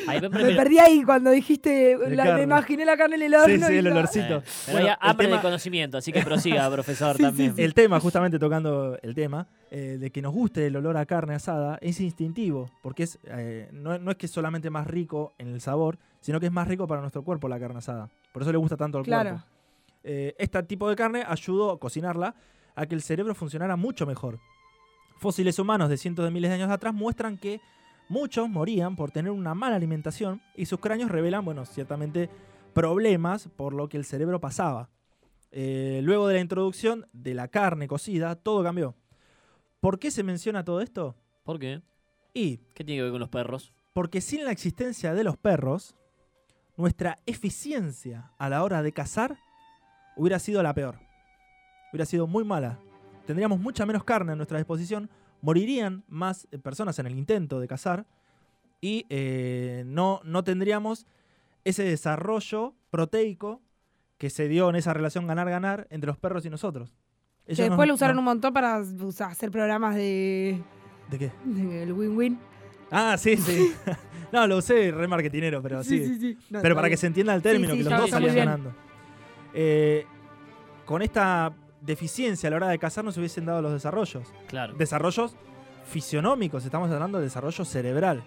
[0.08, 3.66] Hambre, Me perdí ahí cuando dijiste, la- me imaginé la carne en el horno.
[3.66, 4.36] Sí, sí, el olorcito.
[4.36, 7.22] Eh, pero Bueno, hay el hambre tema- de conocimiento, así que prosiga, profesor, Sí, sí,
[7.22, 7.56] también.
[7.56, 7.62] sí.
[7.62, 11.34] El tema, justamente tocando el tema, eh, de que nos guste el olor a carne
[11.34, 15.48] asada es instintivo, porque es, eh, no, no es que es solamente más rico en
[15.48, 18.08] el sabor, sino que es más rico para nuestro cuerpo la carne asada.
[18.32, 19.30] Por eso le gusta tanto al Claro.
[19.30, 19.46] cuerpo.
[20.04, 22.34] Eh, este tipo de carne ayudó a cocinarla
[22.74, 24.38] a que el cerebro funcionara mucho mejor.
[25.16, 27.60] Fósiles humanos de cientos de miles de años atrás muestran que
[28.08, 32.28] muchos morían por tener una mala alimentación y sus cráneos revelan, bueno, ciertamente
[32.74, 34.90] problemas por lo que el cerebro pasaba.
[35.50, 38.96] Eh, luego de la introducción de la carne cocida, todo cambió.
[39.80, 41.14] ¿Por qué se menciona todo esto?
[41.44, 41.82] ¿Por qué?
[42.32, 43.72] Y ¿Qué tiene que ver con los perros?
[43.94, 45.94] porque sin la existencia de los perros,
[46.76, 49.38] nuestra eficiencia a la hora de cazar
[50.16, 50.98] hubiera sido la peor.
[51.92, 52.80] Hubiera sido muy mala.
[53.26, 55.08] Tendríamos mucha menos carne a nuestra disposición,
[55.40, 58.06] morirían más eh, personas en el intento de cazar
[58.80, 61.06] y eh, no, no tendríamos
[61.64, 63.62] ese desarrollo proteico
[64.18, 66.94] que se dio en esa relación ganar-ganar entre los perros y nosotros.
[67.46, 70.62] Que después lo usaron no- un montón para hacer programas de
[71.10, 71.32] ¿De qué?
[71.44, 72.38] del win-win.
[72.90, 73.72] Ah, sí, sí.
[74.32, 76.18] no, lo usé re marketinero, pero sí.
[76.18, 76.34] sí.
[76.50, 78.72] No, Pero está para que se entienda el término, sí, que los dos salían ganando.
[79.52, 80.06] Eh,
[80.84, 81.52] con esta
[81.84, 84.26] deficiencia a la hora de cazar no se hubiesen dado los desarrollos.
[84.48, 84.74] Claro.
[84.74, 85.34] Desarrollos
[85.86, 88.22] fisionómicos, estamos hablando de desarrollo cerebral.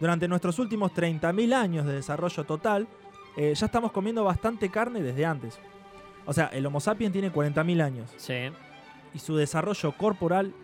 [0.00, 2.88] Durante nuestros últimos 30.000 años de desarrollo total,
[3.36, 5.58] eh, ya estamos comiendo bastante carne desde antes.
[6.26, 8.34] O sea, el Homo sapiens tiene 40.000 años Sí,
[9.14, 10.54] y su desarrollo corporal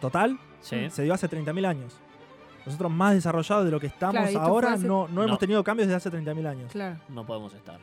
[0.00, 0.90] total sí.
[0.90, 1.96] se dio hace 30.000 años.
[2.66, 5.22] Nosotros más desarrollados de lo que estamos Claro, ahora, hace- no, no No.
[5.24, 6.72] hemos tenido cambios desde hace 30.000 años.
[6.72, 6.96] Claro.
[7.08, 7.78] No podemos estar.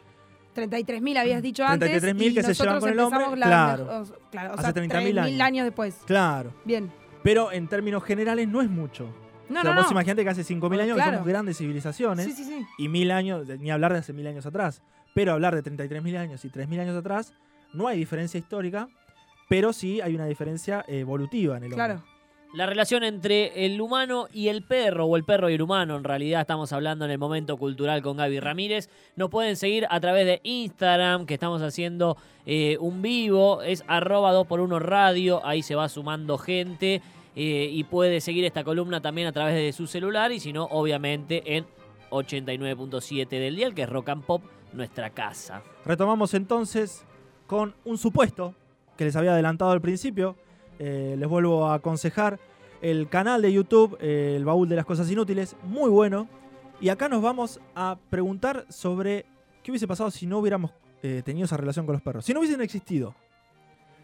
[0.53, 1.89] 33.000 habías dicho antes.
[1.89, 3.83] 33.000 y que se llevan con el hombre, la- claro.
[4.01, 5.95] o- claro, o Hace sea, 30.000 3.000 años después.
[6.05, 6.53] Claro.
[6.65, 6.91] Bien.
[7.23, 9.05] Pero en términos generales no es mucho.
[9.49, 9.91] No, o sea, no, vos no.
[9.91, 11.17] imagínate que hace 5.000 años que Claro.
[11.17, 12.65] somos grandes civilizaciones Sí, sí, sí.
[12.77, 14.81] y mil años, ni hablar de hace mil años atrás.
[15.13, 17.33] Pero hablar de 33.000 años y 3.000 años atrás,
[17.73, 18.87] no hay diferencia histórica,
[19.49, 21.85] pero sí hay una diferencia evolutiva en el hombre.
[21.85, 22.03] Claro.
[22.53, 26.03] La relación entre el humano y el perro, o el perro y el humano, en
[26.03, 28.91] realidad estamos hablando en el momento cultural con Gaby Ramírez.
[29.15, 34.31] Nos pueden seguir a través de Instagram, que estamos haciendo eh, un vivo, es arroba
[34.35, 37.01] 2x1 radio, ahí se va sumando gente
[37.35, 40.65] eh, y puede seguir esta columna también a través de su celular y si no,
[40.65, 41.65] obviamente en
[42.11, 45.63] 89.7 del dial, que es Rock and Pop, nuestra casa.
[45.85, 47.03] Retomamos entonces
[47.47, 48.53] con un supuesto
[48.95, 50.35] que les había adelantado al principio.
[50.85, 52.41] Eh, les vuelvo a aconsejar
[52.81, 56.27] el canal de YouTube, eh, El Baúl de las Cosas Inútiles, muy bueno.
[56.81, 59.25] Y acá nos vamos a preguntar sobre
[59.63, 62.25] qué hubiese pasado si no hubiéramos eh, tenido esa relación con los perros.
[62.25, 63.15] Si no hubiesen existido.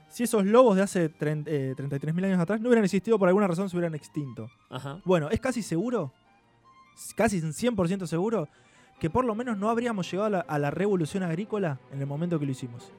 [0.08, 3.48] Si esos lobos de hace 30, eh, 33.000 años atrás no hubieran existido, por alguna
[3.48, 4.50] razón se hubieran extinto.
[4.70, 5.02] Ajá.
[5.04, 6.14] Bueno, es casi seguro,
[7.18, 8.48] casi un 100% seguro,
[9.02, 12.08] que por lo menos no habríamos llegado a la, a la revolución agrícola en el
[12.08, 12.94] momento que lo hicimos.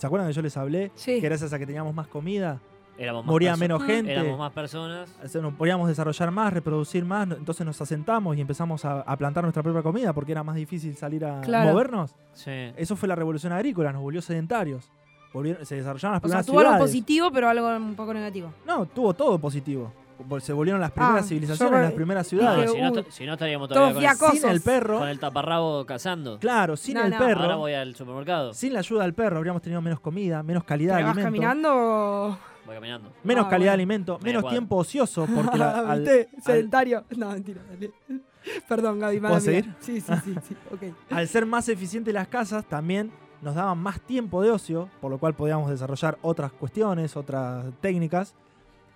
[0.00, 0.90] ¿Se acuerdan que yo les hablé?
[0.94, 1.20] Sí.
[1.20, 2.58] Que gracias a que teníamos más comida,
[2.96, 5.10] Éramos más moría menos gente, Éramos más personas.
[5.34, 9.62] nos podíamos desarrollar más, reproducir más, entonces nos asentamos y empezamos a, a plantar nuestra
[9.62, 11.70] propia comida porque era más difícil salir a Claro.
[11.72, 12.14] movernos.
[12.32, 12.50] Sí.
[12.76, 14.90] Eso fue la revolución agrícola, nos volvió sedentarios.
[15.34, 18.52] Volvieron- se desarrollaron las O sea, tuvo algo positivo, pero algo un poco negativo.
[18.66, 19.92] No, tuvo todo positivo.
[20.40, 22.70] Se volvieron las primeras Ah, civilizaciones, yo- las primeras ciudades.
[22.72, 24.38] Dije, si, no, si estaríamos todavía con el.
[24.38, 26.38] Sin el perro, con el taparrabo cazando.
[26.38, 27.18] claro, sin No, el no.
[27.18, 28.54] perro, Ahora voy al supermercado.
[28.54, 31.36] sin la ayuda del perro habríamos tenido menos comida, menos calidad de ¿Pero vas alimento.
[31.46, 32.38] caminando o...?
[32.66, 33.12] Voy caminando.
[33.24, 34.54] Menos Ah, calidad de alimento, Media menos cuadra.
[34.58, 36.06] tiempo ocioso, porque la- al-
[36.42, 37.04] Sedentario.
[37.16, 37.62] No, mentira.
[37.68, 37.90] dale.
[38.68, 39.40] Perdón, Gaby, ¿Puedo mía.
[39.40, 39.74] seguir?
[39.80, 40.56] Sí, sí, sí, sí.
[40.72, 40.94] Ok.
[41.10, 43.10] al ser más eficientes las casas, también
[43.42, 48.34] nos daban más tiempo de ocio, por lo cual podíamos desarrollar otras cuestiones, otras técnicas.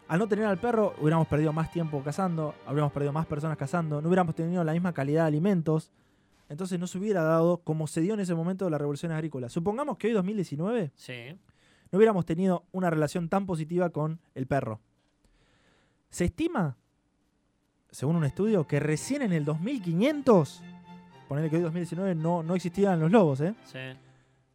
[0.06, 4.02] Al no tener al perro, hubiéramos perdido más tiempo cazando, habríamos perdido más personas cazando,
[4.02, 5.90] no hubiéramos tenido la misma calidad de alimentos.
[6.50, 9.48] Entonces no se hubiera dado como se dio en ese momento la revolución agrícola.
[9.48, 11.38] Supongamos que hoy, 2019, Sí.
[11.90, 14.80] no hubiéramos tenido una relación tan positiva con el perro.
[16.10, 16.76] Se estima,
[17.90, 20.62] según un estudio, que recién en el 2500,
[21.28, 23.54] ponerle que hoy 2019 no, no existían los lobos, ¿eh?
[23.64, 23.78] Sí.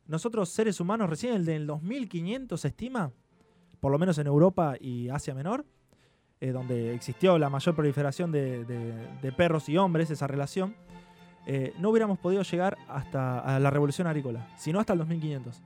[0.06, 3.12] Nosotros seres humanos recién en el 2500 se estima,
[3.80, 5.66] por lo menos en Europa y Asia Menor,
[6.42, 10.76] eh, donde existió la mayor proliferación de, de- de perros y hombres, esa relación,
[11.46, 15.58] eh, no hubiéramos podido llegar hasta a la revolución agrícola, sino hasta el 2500.
[15.58, 15.62] O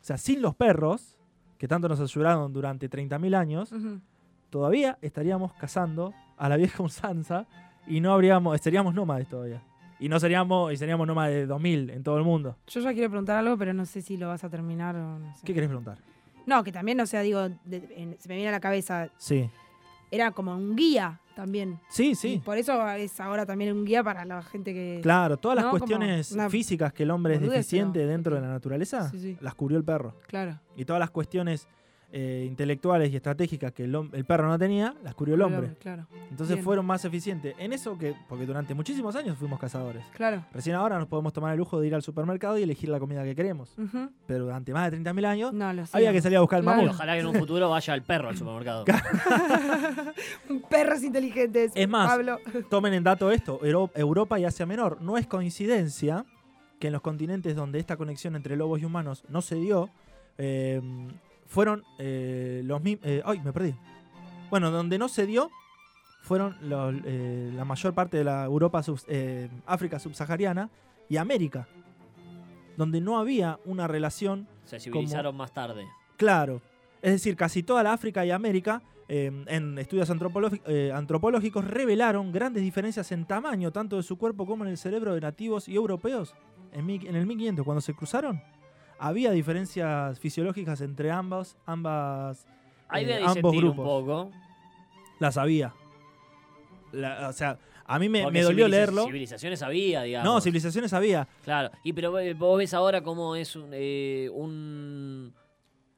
[0.00, 1.16] sea, sin los perros,
[1.58, 4.00] que tanto nos ayudaron durante 30.000 años, Ujú.
[4.50, 7.46] todavía estaríamos cazando a la vieja usanza
[7.86, 9.62] y no habríamos, seríamos nómades todavía.
[10.00, 12.56] Y no seríamos, y seríamos nómades de 2000 en todo el mundo.
[12.66, 15.34] Yo ya quiero preguntar algo, pero no sé si lo vas a terminar o no
[15.36, 15.46] sé.
[15.46, 15.98] ¿Qué querés preguntar?
[16.46, 19.48] No, que también, o sea, digo, de- en- se me viene a la cabeza, Sí.
[20.10, 21.80] era como un guía también.
[21.88, 22.42] Sí, Y sí.
[22.44, 25.00] por eso es ahora también un guía para la gente que...
[25.02, 28.10] Claro, todas las No, como cuestiones una físicas que el hombre es boludez, deficiente pero-
[28.12, 29.36] dentro de la naturaleza, Sí, sí.
[29.40, 30.16] las cubrió el perro.
[30.28, 30.60] Claro.
[30.76, 31.66] Y todas las cuestiones
[32.16, 35.74] eh, intelectuales y estratégicas que el, el perro no tenía, las cubrió el hombre.
[35.80, 36.64] Claro, Entonces Bien.
[36.64, 37.56] fueron más eficientes.
[37.58, 40.04] En eso que, porque durante muchísimos años fuimos cazadores.
[40.14, 40.44] claro.
[40.52, 43.24] Recién ahora nos podemos tomar el lujo de ir al supermercado y elegir la comida
[43.24, 43.74] que queremos.
[44.28, 46.78] Pero durante más de 30.000 años No, lo había que salir a buscar el Claro.
[46.78, 46.94] Y mamut.
[46.94, 48.84] ojalá que en un futuro vaya el perro al supermercado.
[50.70, 51.72] Perros inteligentes.
[51.74, 52.38] Es más, Pablo.
[52.70, 55.00] Tomen en dato esto, Euro- Europa y Asia Menor.
[55.02, 56.24] No es coincidencia
[56.78, 59.90] que en los continentes donde esta conexión entre lobos y humanos no se dio,
[60.38, 60.80] eh,
[61.46, 63.06] fueron eh, los mismos...
[63.24, 63.74] ¡Ay, me perdí!
[64.50, 65.50] Bueno, donde no se dio
[66.22, 70.70] fueron los, eh, la mayor parte de la Europa, eh, África subsahariana
[71.08, 71.68] y América,
[72.76, 75.86] donde no había una relación Se civilizaron más tarde.
[76.16, 76.62] Claro.
[77.02, 82.32] Es decir, casi toda la África y América, eh, en estudios antropológi- eh, antropológicos, revelaron
[82.32, 85.74] grandes diferencias en tamaño, tanto de su cuerpo como en el cerebro de nativos y
[85.74, 86.34] europeos.
[86.72, 88.40] En, mi- en el 1500, cuando se cruzaron,
[88.98, 92.46] había diferencias fisiológicas entre ambas, ambas
[92.88, 93.84] Ahí eh, ambos disentir un grupos.
[93.84, 94.30] poco.
[95.20, 95.74] las había.
[96.92, 99.04] La- o sea, a mí me, dolió leerlo.
[99.06, 100.32] Civilizaciones había, digamos.
[100.32, 101.28] No, civilizaciones había.
[101.42, 101.70] Claro.
[101.82, 105.34] Y pero eh, vos ves ahora cómo es un, eh, un,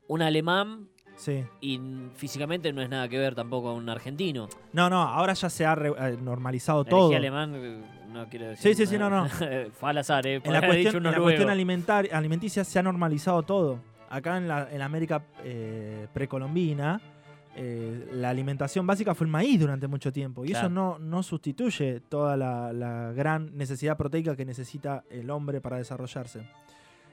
[0.08, 1.44] un alemán Sí.
[1.60, 1.80] y
[2.14, 4.48] físicamente no es nada que ver tampoco a un argentino.
[4.72, 7.16] No, no, ahora ya se ha re- eh, normalizado Elegí todo.
[7.16, 8.74] alemán, eh, no quiero decir.
[8.76, 9.26] Sí, sí, sí, no, no.
[9.72, 10.40] Fue al azar, ¿eh?
[10.44, 13.80] En la cuestión, en la cuestión alimentar- alimenticia se ha normalizado todo.
[14.10, 17.00] Acá en la, en la América eh, precolombina,
[17.56, 20.44] eh, la alimentación básica fue el maíz durante mucho tiempo.
[20.44, 20.66] Y Claro.
[20.66, 25.78] eso no, no sustituye toda la, la gran necesidad proteica que necesita el hombre para
[25.78, 26.42] desarrollarse.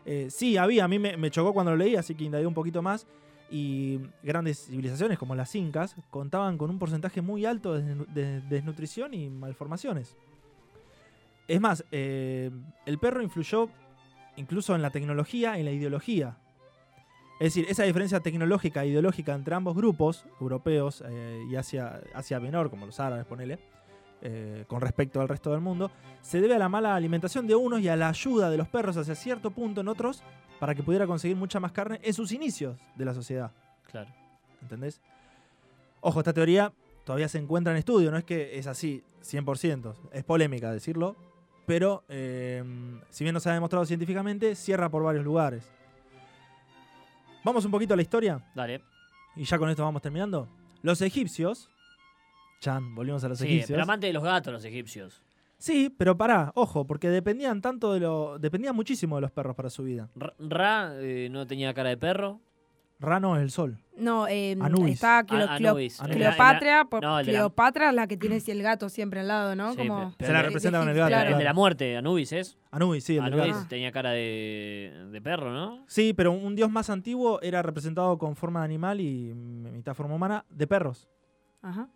[0.06, 2.54] Eh, sí, había, a mí me, me chocó cuando lo leí, así que indagué un
[2.54, 3.08] poquito más.
[3.50, 8.42] Y grandes civilizaciones como las incas contaban con un porcentaje muy alto de, desnu- de
[8.42, 10.16] desnutrición y malformaciones.
[11.48, 12.50] Es más, eh,
[12.86, 13.70] el perro influyó
[14.38, 16.38] incluso en la tecnología y en la ideología.
[17.40, 22.40] Es decir, esa diferencia tecnológica e ideológica entre ambos grupos, europeos eh, y Asia, Asia
[22.40, 23.60] Menor, como los árabes, ponele,
[24.22, 27.82] eh, con respecto al resto del mundo, se debe a la mala alimentación de unos
[27.82, 30.24] y a la ayuda de los perros hacia cierto punto en otros
[30.64, 33.52] para que pudiera conseguir mucha más carne en sus inicios de la sociedad.
[33.92, 34.10] Claro.
[34.62, 35.02] ¿Entendés?
[36.00, 36.72] Ojo, esta teoría
[37.04, 41.18] todavía se encuentra en estudio, no es que es así 100%, es polémica decirlo,
[41.66, 42.64] pero eh,
[43.10, 45.70] si bien no se ha demostrado científicamente, cierra por varios lugares.
[47.44, 48.82] Vamos un poquito a la historia Dale.
[49.36, 50.48] y ya con esto vamos terminando.
[50.82, 51.70] Los egipcios,
[52.62, 53.72] Chan, volvimos a los Sí, egipcios.
[53.72, 55.22] pero amante de los gatos los egipcios.
[55.64, 58.38] Sí, pero pará, ojo, porque dependían tanto de lo.
[58.38, 60.10] dependían muchísimo de los perros para su vida.
[60.14, 62.42] Ra, Ra, eh, no tenía cara de perro.
[63.00, 63.80] Rano es el sol.
[63.96, 64.96] No, eh, Anubis.
[64.96, 66.00] está Cleo- A- Anubis.
[66.02, 69.72] La- Cleopatra, por- no, Cleopatra es la que tiene el gato siempre al lado, ¿no?
[69.72, 71.08] Sí, Como pero- Se la representa con el gato.
[71.08, 71.30] claro.
[71.32, 72.58] El de la muerte, Anubis es.
[72.70, 73.68] Anubis, sí, el Anubis gato.
[73.70, 75.86] tenía cara de, de perro, ¿no?
[75.88, 80.16] Sí, pero un dios más antiguo era representado con forma de animal y mitad forma
[80.16, 81.08] humana de perros.
[81.62, 81.88] Ajá.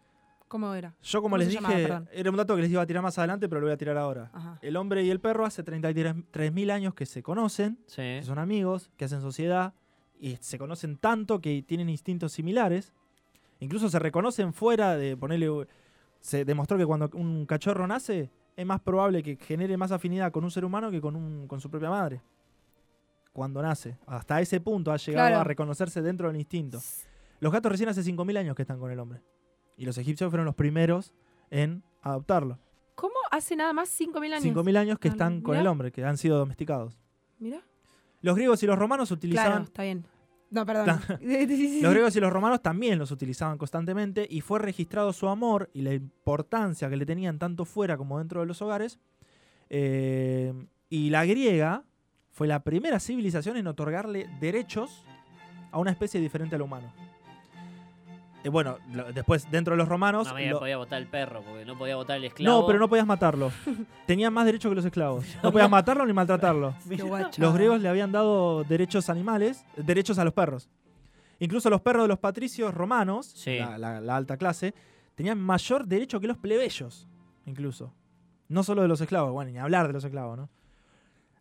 [0.48, 0.96] ¿Cómo era?
[1.04, 1.76] Yo, como ¿Cómo les llamaba?
[1.76, 3.78] dije, era un dato que les iba a tirar más adelante, pero lo voy a
[3.78, 4.30] tirar ahora.
[4.34, 4.60] Ajá.
[4.62, 7.98] El hombre y el perro hace 33.000 años que se conocen, Sí.
[7.98, 9.74] que son amigos, que hacen sociedad
[10.20, 12.94] y se conocen tanto que tienen instintos similares.
[13.60, 15.68] Incluso se reconocen fuera de ponerle.
[16.22, 20.44] Se demostró que cuando un cachorro nace, es más probable que genere más afinidad con
[20.44, 22.22] un ser humano que con, un, con su propia madre.
[23.34, 23.98] Cuando nace.
[24.08, 25.42] Hasta ese punto ha llegado Claro.
[25.42, 26.80] a reconocerse dentro del instinto.
[27.40, 29.22] Los gatos recién hace 5.000 años que están con el hombre.
[29.78, 31.14] Y los egipcios fueron los primeros
[31.50, 32.60] en adoptarlo.
[32.96, 34.44] ¿Cómo hace nada más 5.000 años?
[34.44, 36.98] 5.000 años que Ah, están con el hombre, que han sido domesticados.
[37.40, 37.62] Mira.
[38.22, 40.04] Los griegos y los romanos Claro, utilizaban está bien.
[40.50, 40.88] No, perdón.
[41.82, 45.82] Los griegos y los romanos también los utilizaban constantemente y fue registrado su amor y
[45.82, 48.98] la importancia que le tenían tanto fuera como dentro de los hogares.
[49.70, 50.54] Eh,
[50.90, 51.84] y la griega
[52.32, 55.04] fue la primera civilización en otorgarle derechos
[55.72, 56.94] a una especie diferente al humano.
[58.44, 60.28] Eh, bueno, lo- después dentro de los romanos...
[60.28, 62.62] No me lo- podía votar el perro, porque no podía votar el esclavo.
[62.62, 63.52] no, pero no podías matarlo.
[64.06, 65.26] Tenían más derechos que los esclavos.
[65.44, 66.76] No podías matarlo ni maltratarlo.
[66.90, 66.98] Qué.
[67.42, 70.70] Los griegos le habían dado derechos animales, derechos a los perros.
[71.40, 73.58] Incluso los perros de los patricios romanos, Sí.
[73.58, 74.74] la, la- la alta clase,
[75.16, 77.08] tenían mayor derecho que los plebeyos,
[77.46, 77.94] incluso.
[78.50, 80.50] No solo de los esclavos, bueno, ni hablar de los esclavos, ¿no?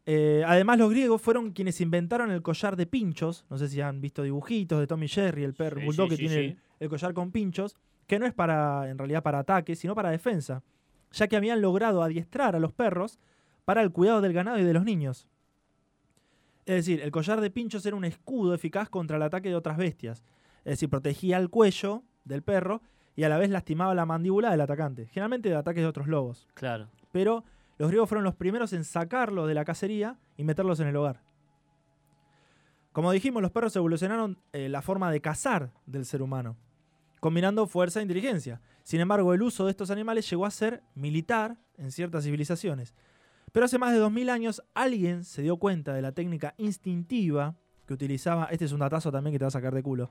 [0.09, 3.45] Eh, además, los griegos fueron quienes inventaron el collar de pinchos.
[3.51, 6.17] No sé si han visto dibujitos de Tommy Jerry, el perro Sí, bulldog sí, que
[6.17, 6.57] sí, tiene sí.
[6.81, 10.63] El, collar con pinchos, que no es para, en realidad, para ataque, sino para defensa,
[11.13, 13.19] ya que habían logrado adiestrar a los perros
[13.65, 15.27] para el cuidado del ganado y de los niños.
[16.67, 19.77] Es decir, el collar de pinchos era un escudo eficaz contra el ataque de otras
[19.77, 20.25] bestias.
[20.59, 22.83] Es decir, protegía el cuello del perro
[23.15, 26.47] y a la vez lastimaba la mandíbula del atacante, generalmente de ataques de otros lobos.
[26.55, 26.89] Claro.
[27.13, 27.45] Pero
[27.79, 31.23] los griegos fueron los primeros en sacarlos de la cacería y meterlos en el hogar.
[32.97, 36.57] Como dijimos, los perros evolucionaron eh, la forma de cazar del ser humano,
[37.21, 38.63] combinando fuerza e inteligencia.
[38.85, 42.95] Sin embargo, el uso de estos animales llegó a ser militar en ciertas civilizaciones.
[43.53, 47.55] Pero hace más de 2000 años alguien se dio cuenta de la técnica instintiva
[47.85, 50.09] que utilizaba, este es un datazo también que te va a sacar de culo.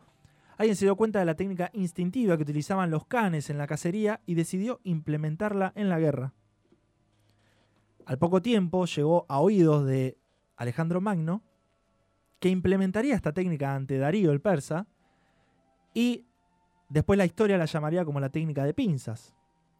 [0.55, 4.21] Alguien se dio cuenta de la técnica instintiva que utilizaban los canes en la cacería
[4.27, 6.35] y decidió implementarla en la guerra.
[8.05, 10.19] Al poco tiempo llegó a oídos de
[10.55, 11.41] Alejandro Magno
[12.39, 14.87] que implementaría esta técnica ante Darío el persa
[15.93, 16.25] y
[16.89, 19.33] después la historia la llamaría como la técnica de pinzas.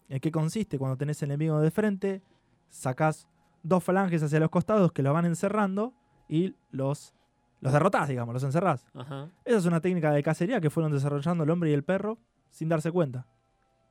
[0.10, 0.78] ¿En qué consiste?
[0.78, 2.22] Cuando tenés enemigo de frente,
[2.70, 3.28] sacás
[3.64, 5.94] dos falanges hacia los costados que lo van encerrando
[6.30, 7.14] y los,
[7.62, 8.86] los derrotás, digamos, los encerrás.
[8.94, 9.30] Ajá.
[9.44, 12.18] Esa es una técnica de cacería que fueron desarrollando el hombre y el perro
[12.52, 13.26] sin darse cuenta.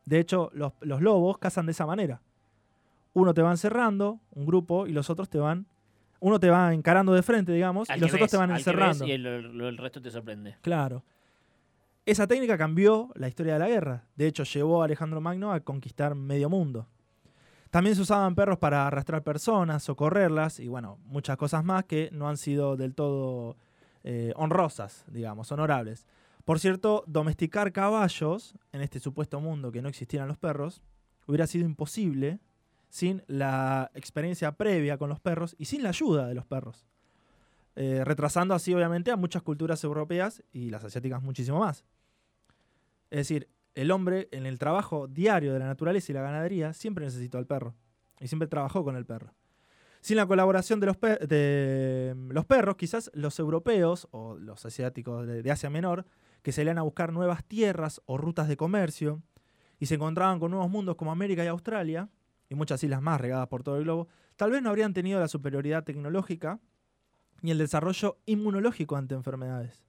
[0.04, 2.22] De hecho, los, los lobos cazan de esa manera.
[3.14, 5.66] Uno te va encerrando, un grupo, y los otros te van.
[6.24, 9.06] Uno te va encarando de frente, digamos, Al y los otros te van encerrando.
[9.06, 10.56] y el, el- el resto te sorprende.
[10.62, 11.04] Claro.
[12.06, 14.04] Esa técnica cambió la historia de la guerra.
[14.16, 16.86] De hecho, llevó a Alejandro Magno a conquistar medio mundo.
[17.70, 22.28] También se usaban perros para arrastrar personas, socorrerlas y, bueno, muchas cosas más que no
[22.28, 23.56] han sido del todo
[24.04, 26.06] eh, honrosas, digamos, honorables.
[26.44, 30.82] Por cierto, domesticar caballos en este supuesto mundo que no existieran los perros
[31.26, 32.38] hubiera sido imposible
[32.94, 36.86] sin la experiencia previa con los perros y sin la ayuda de los perros.
[37.74, 41.84] Eh, retrasando así obviamente a muchas culturas europeas y las asiáticas muchísimo más.
[43.10, 47.04] Es decir, el hombre en el trabajo diario de la naturaleza y la ganadería siempre
[47.04, 47.74] necesitó al perro
[48.20, 49.34] y siempre trabajó con el perro.
[50.00, 50.96] Sin la colaboración de los,
[52.32, 56.06] los perros, quizás los europeos o los asiáticos de, de Asia Menor,
[56.42, 59.20] que salían a buscar nuevas tierras o rutas de comercio
[59.80, 62.08] y se encontraban con nuevos mundos como América y Australia,
[62.54, 65.28] y muchas islas más regadas por todo el globo, tal vez no habrían tenido la
[65.28, 66.58] superioridad tecnológica
[67.42, 69.84] ni el desarrollo inmunológico ante enfermedades.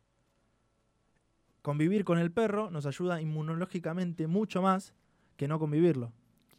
[1.62, 4.94] Convivir con el perro nos ayuda inmunológicamente mucho más
[5.36, 6.12] que no convivirlo,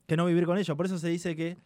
[0.06, 0.76] que no vivir con ello.
[0.76, 1.56] Por eso se dice que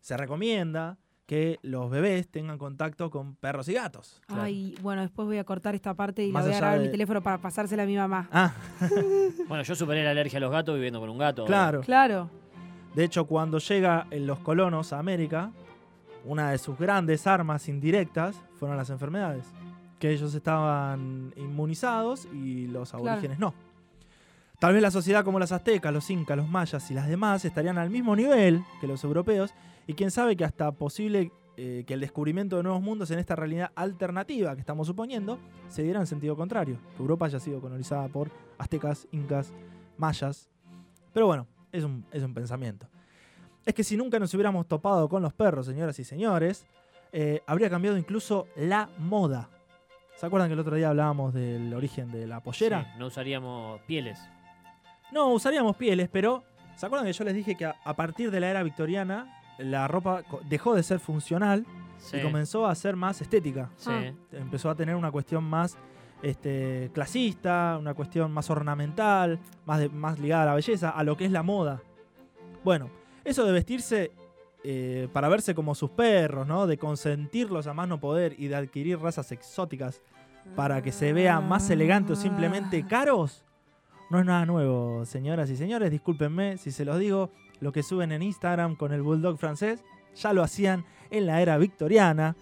[0.00, 4.20] se recomienda que los bebés tengan contacto con perros y gatos.
[4.26, 6.86] Ay, bueno, después voy a cortar esta parte y Más la voy a grabar de-
[6.86, 8.28] mi teléfono para pasársela a mi mamá.
[8.32, 8.52] Ah,
[9.48, 11.46] Bueno, yo superé la alergia a los gatos viviendo con un gato.
[11.46, 11.80] claro.
[11.82, 12.28] Claro.
[12.94, 15.52] De hecho, cuando llega en los colonos a América,
[16.24, 19.44] una de sus grandes armas indirectas fueron las enfermedades.
[19.98, 23.06] Que ellos estaban inmunizados y los Claro.
[23.08, 23.54] aborígenes no.
[24.58, 27.78] Tal vez la sociedad como las aztecas, los incas, los mayas y las demás estarían
[27.78, 29.54] al mismo nivel que los europeos
[29.86, 33.36] y quién sabe que hasta posible eh, que el descubrimiento de nuevos mundos en esta
[33.36, 36.78] realidad alternativa que estamos suponiendo se diera en sentido contrario.
[36.96, 39.52] Que Europa haya sido colonizada por aztecas, incas,
[39.96, 40.48] mayas.
[41.12, 42.86] Pero bueno, es un, es un pensamiento.
[43.64, 46.66] Es que si nunca nos hubiéramos topado con los perros, señoras y señores,
[47.12, 49.48] eh, habría cambiado incluso la moda.
[50.16, 52.84] ¿Se acuerdan que el otro día hablábamos del origen de la pollera?
[52.92, 54.18] Sí, no usaríamos pieles.
[55.12, 56.44] No, usaríamos pieles, pero
[56.76, 59.88] ¿se acuerdan que yo les dije que a, a partir de la era victoriana la
[59.88, 61.66] ropa dejó de ser funcional
[61.98, 62.16] Sí.
[62.16, 63.68] y comenzó a ser más estética?
[63.76, 63.90] sí.
[63.92, 64.12] Ah.
[64.32, 65.76] Empezó a tener una cuestión más
[66.22, 71.16] este, clasista, una cuestión más ornamental, más, de- más ligada a la belleza, a lo
[71.16, 71.82] que es la moda.
[72.64, 72.90] Bueno,
[73.24, 74.12] eso de vestirse
[74.62, 76.66] eh, para verse como sus perros, ¿no?
[76.66, 80.02] De consentirlos a más no poder y de adquirir razas exóticas
[80.56, 83.44] para que se vean más elegantes o simplemente caros,
[84.10, 85.90] no es nada nuevo, señoras y señores.
[85.90, 87.30] Discúlpenme si se los digo.
[87.60, 89.84] Lo que suben en Instagram con el bulldog francés
[90.16, 92.34] ya lo hacían en la era victoriana,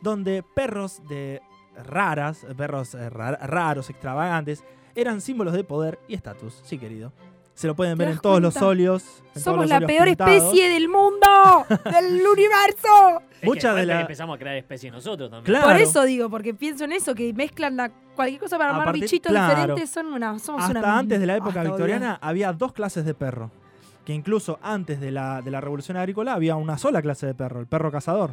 [0.00, 1.42] donde perros de
[1.84, 6.60] raras, perros eh, ra- raros, extravagantes, eran símbolos de poder y estatus.
[6.64, 7.12] Sí, querido.
[7.54, 9.22] Se lo pueden ¿Te ver en todos los óleos.
[9.36, 10.32] Somos los la óleos peor pintados.
[10.34, 11.26] especie del mundo,
[11.84, 13.22] del universo.
[13.40, 15.44] Es Muchas de después la- empezamos a crear especies nosotros también.
[15.54, 15.66] Claro.
[15.72, 19.02] Por eso digo, porque pienso en eso, que mezclan la- cualquier cosa para armar partir-
[19.02, 19.54] bichitos claro.
[19.54, 19.90] diferentes.
[19.90, 23.50] Son una, somos Hasta una- antes de la época victoriana había dos clases de perro.
[24.06, 27.60] Que incluso antes de la, de la revolución agrícola había una sola clase de perro,
[27.60, 28.32] el perro cazador.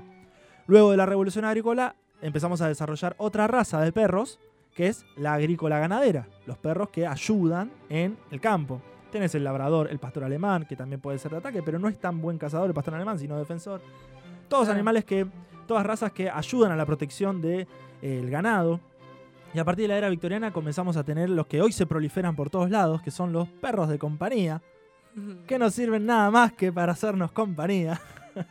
[0.66, 4.40] Luego de la revolución agrícola empezamos a desarrollar otra raza de perros,
[4.76, 6.28] que es la agrícola ganadera.
[6.46, 8.82] Los perros que ayudan en el campo.
[9.12, 12.00] Tenés el labrador, el pastor alemán, que también puede ser de ataque, pero no es
[12.00, 13.82] tan buen cazador el pastor alemán, sino defensor.
[14.48, 15.26] Todos animales que,
[15.68, 17.68] todas razas que ayudan a la protección del
[18.30, 18.80] ganado.
[19.54, 22.36] Y a partir de la era victoriana comenzamos a tener los que hoy se proliferan
[22.36, 24.62] por todos lados, que son los perros de compañía,
[25.48, 28.00] que no sirven nada más que para hacernos compañía.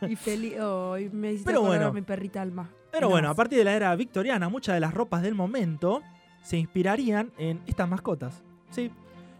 [0.01, 0.55] Y feliz.
[0.59, 1.87] ay, me hiciste Pero bueno.
[1.87, 2.69] a mi perrita Alma.
[2.91, 6.01] Pero bueno, a partir de la era victoriana, muchas de las ropas del momento
[6.41, 8.43] se inspirarían en estas mascotas.
[8.71, 8.91] ¿sí?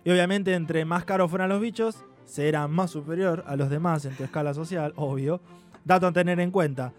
[0.03, 4.15] Y obviamente, entre más caros fueran los bichos, será más superior a los demás en
[4.15, 5.41] tu escala social, obvio.
[5.83, 6.93] Dato a tener en cuenta.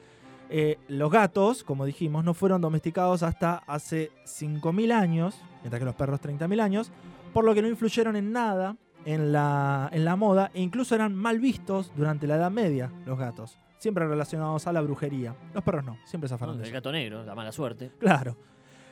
[0.48, 5.94] Eh, los gatos, como dijimos, no fueron domesticados hasta hace 5.000 años, mientras que los
[5.94, 6.90] perros 30.000 años,
[7.32, 11.14] por lo que no influyeron en nada en la, en la moda e incluso eran
[11.14, 15.34] mal vistos durante la Edad Media los gatos, siempre relacionados a la brujería.
[15.54, 17.90] Los perros no, siempre zafaron de el gato negro, la mala suerte.
[17.98, 18.36] Claro.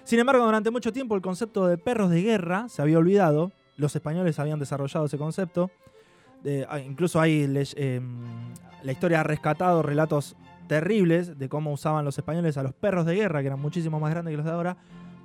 [0.03, 3.53] Sin embargo, durante mucho tiempo el concepto de perros de guerra se había olvidado.
[3.76, 5.70] Los españoles habían desarrollado ese concepto.
[6.68, 7.43] Ah, incluso hay
[7.76, 10.36] em, la historia ha rescatado relatos
[10.68, 14.11] terribles de cómo usaban los españoles a los perros de guerra, que eran muchísimo más
[14.11, 14.76] grandes que los de ahora,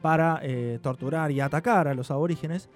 [0.01, 2.67] para eh, torturar y atacar a los aborígenes.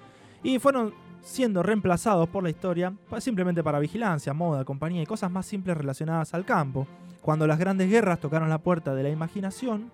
[0.42, 0.94] Y fueron
[1.28, 6.34] siendo reemplazados por la historia simplemente para vigilancia, moda, compañía y cosas más simples relacionadas
[6.34, 6.88] al campo.
[7.22, 9.92] Cuando las grandes guerras tocaron la puerta de la imaginación,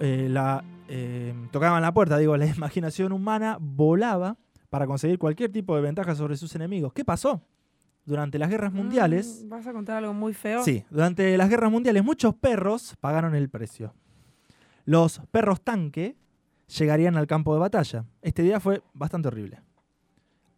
[0.00, 4.38] eh, la, eh, tocaban la puerta, digo, la imaginación humana volaba
[4.70, 6.92] para conseguir cualquier tipo de ventaja sobre sus enemigos.
[6.94, 7.42] ¿Qué pasó?
[8.06, 10.62] Durante las guerras mundiales, Mm, ¿Vas a contar algo muy feo?
[10.64, 13.94] Sí, durante las guerras mundiales muchos perros pagaron el precio.
[14.86, 16.16] Los perros tanque
[16.78, 18.04] llegarían al campo de batalla.
[18.22, 19.60] Este día fue bastante horrible.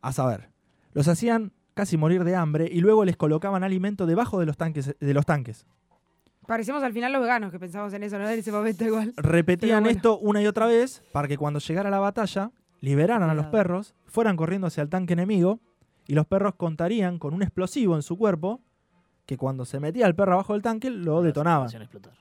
[0.07, 0.51] A saber,
[0.93, 4.95] los hacían casi morir de hambre y luego les colocaban alimento debajo de los tanques.
[5.01, 5.67] De los tanques.
[6.47, 8.29] Parecemos al final los veganos que pensamos en eso, ¿no?
[8.29, 9.13] En ese momento igual.
[9.17, 9.97] Repetían bueno.
[9.97, 13.97] esto una y otra vez para que cuando llegara la batalla liberaran a los perros,
[14.07, 15.59] fueran corriendo hacia el tanque enemigo
[16.07, 18.61] y los perros contarían con un explosivo en su cuerpo
[19.27, 21.65] que cuando se metía el perro abajo del tanque lo detonaba.
[21.65, 22.13] Hacían explotar.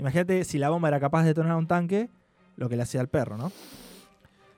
[0.00, 2.10] Imagínate si la bomba era capaz de detonar un tanque,
[2.56, 3.52] lo que le hacía al perro, ¿no?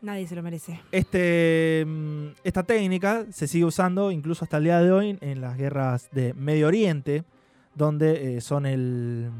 [0.02, 0.80] Nadie se lo merece.
[0.92, 5.58] Este, mm, esta técnica se sigue usando incluso hasta el día de hoy en las
[5.58, 7.24] guerras de Medio Oriente,
[7.74, 9.30] donde eh, son el,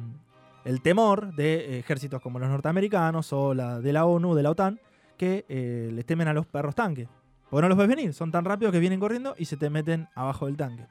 [0.64, 4.80] el temor de ejércitos como los norteamericanos o la de la ONU, de la OTAN,
[5.16, 7.08] que eh, les temen a los perros tanque.
[7.48, 10.08] Porque no los ves venir, son tan rápidos que vienen corriendo y se te meten
[10.14, 10.86] abajo del tanque.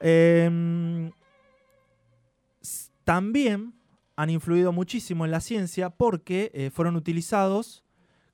[0.00, 1.10] Em,
[3.04, 3.74] también
[4.16, 7.84] han influido muchísimo en la ciencia porque eh, fueron utilizados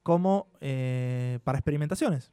[0.04, 2.30] como eh, para experimentaciones.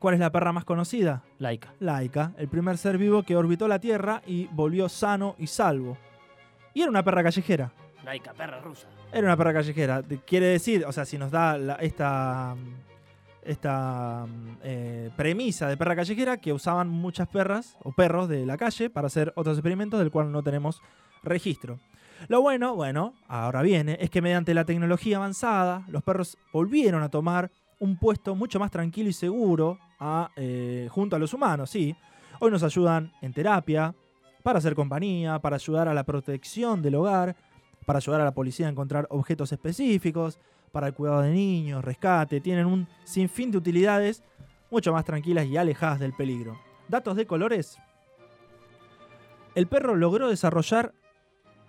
[0.00, 1.22] ¿Cuál es la perra más conocida?
[1.38, 1.74] Laica.
[1.78, 5.96] Laika, el primer ser vivo que orbitó la Tierra y volvió sano y salvo.
[6.74, 7.70] Y era una perra callejera.
[8.04, 8.88] Laica, perra rusa.
[9.12, 10.02] Era una perra callejera.
[10.26, 12.56] Quiere decir, o sea, si nos da la- esta,
[13.44, 14.26] esta
[14.64, 19.06] eh, premisa de perra callejera, que usaban muchas perras o perros de la calle para
[19.06, 20.82] hacer otros experimentos del cual no tenemos
[21.22, 21.78] registro.
[22.28, 27.08] Lo bueno, bueno, ahora viene, es que mediante la tecnología avanzada, los perros volvieron a
[27.08, 29.78] tomar un puesto mucho más tranquilo y seguro
[30.36, 31.94] eh, junto a los humanos, sí.
[32.40, 33.94] Hoy nos ayudan en terapia,
[34.42, 37.36] para hacer compañía, para ayudar a la protección del hogar,
[37.86, 40.38] para ayudar a la policía a encontrar objetos específicos,
[40.72, 44.22] para el cuidado de niños, rescate, tienen un sinfín de utilidades
[44.70, 46.58] mucho más tranquilas y alejadas del peligro.
[46.88, 47.78] Datos de colores.
[49.54, 50.94] El perro logró desarrollar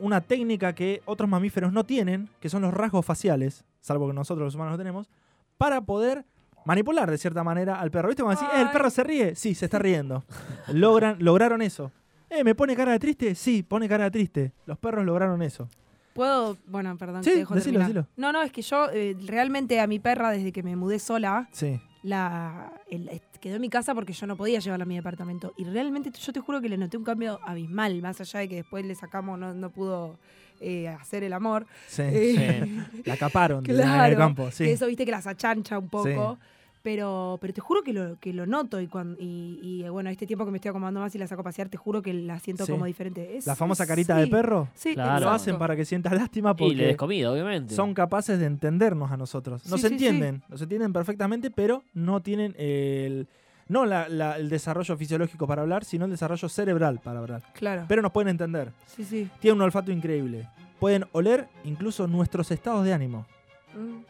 [0.04, 4.46] una técnica que otros mamíferos no tienen, que son los rasgos faciales, salvo que nosotros
[4.46, 5.10] los humanos no tenemos,
[5.58, 6.26] para poder
[6.66, 8.10] manipular de cierta manera al perro.
[8.10, 9.36] ¿Viste cuando decís, "Eh, el perro se ríe?
[9.36, 10.24] Sí, se está riendo.
[10.68, 11.92] Logran, lograron eso.
[12.30, 13.36] Eh, ¿me pone cara de triste?
[13.36, 14.52] Sí, pone cara de triste.
[14.66, 15.70] Los perros lograron eso.
[16.14, 16.58] ¿Puedo?
[16.68, 18.08] Bueno, perdón, Sí, te dejo decilo, decilo.
[18.18, 21.48] No, no, es que yo eh, realmente a mi perra, desde que me mudé sola,
[21.52, 21.80] Sí.
[22.04, 25.54] La, el- eh, quedó en mi casa porque yo no podía llevarla a mi departamento.
[25.58, 28.56] Y realmente yo te juro que le noté un cambio abismal, más allá de que
[28.58, 30.20] después le sacamos, no, no pudo
[30.60, 31.66] eh, hacer el amor.
[31.88, 32.04] Sí.
[32.06, 34.52] Eh, La caparon de- en el Claro, campo.
[34.52, 34.66] Sí.
[34.66, 36.38] eso viste que las achancha un poco.
[36.84, 40.28] Pero, pero te juro que lo, que lo noto y, cuan- y, y, bueno, este
[40.28, 42.40] tiempo que me estoy acomodando más y la saco a pasear, te juro que la
[42.40, 42.72] siento Sí.
[42.74, 43.38] como diferente.
[43.38, 44.68] Es- La famosa carita sí, de perro.
[44.76, 45.24] Sí, Claro.
[45.26, 47.74] Lo hacen para que sientas lástima Y le porque des comida, obviamente.
[47.74, 49.66] son capaces de entendernos a nosotros.
[49.70, 53.28] Nos Sí, sí, entienden, nos entienden perfectamente, pero no tienen el
[53.70, 57.44] no la- la- el desarrollo fisiológico para hablar, sino el desarrollo cerebral para hablar.
[57.54, 57.86] Claro.
[57.88, 58.74] Pero nos pueden entender.
[58.88, 59.30] sí, sí.
[59.40, 60.50] Tienen un olfato increíble.
[60.82, 63.26] Pueden oler incluso nuestros estados de ánimo.
[63.74, 64.02] Mm,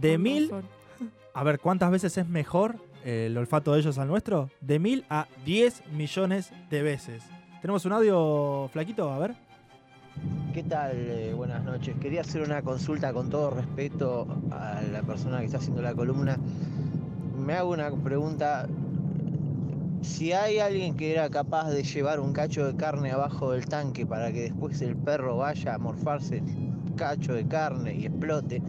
[0.00, 0.77] De con mil, razón.
[1.38, 4.50] A ver, ¿cuántas veces es mejor el olfato de ellos al nuestro?
[4.60, 7.22] De mil a 10 millones de veces.
[7.62, 9.12] ¿Tenemos un audio flaquito?
[9.12, 9.36] A ver.
[10.52, 10.96] ¿Qué tal?
[10.96, 11.94] Eh, buenas noches.
[12.00, 16.38] Quería hacer una consulta con todo respeto a la persona que está haciendo la columna.
[17.38, 18.66] Me hago una pregunta.
[20.02, 24.04] Si hay alguien que era capaz de llevar un cacho de carne abajo del tanque
[24.04, 28.60] para que después el perro vaya a morfarse el cacho de carne y explote,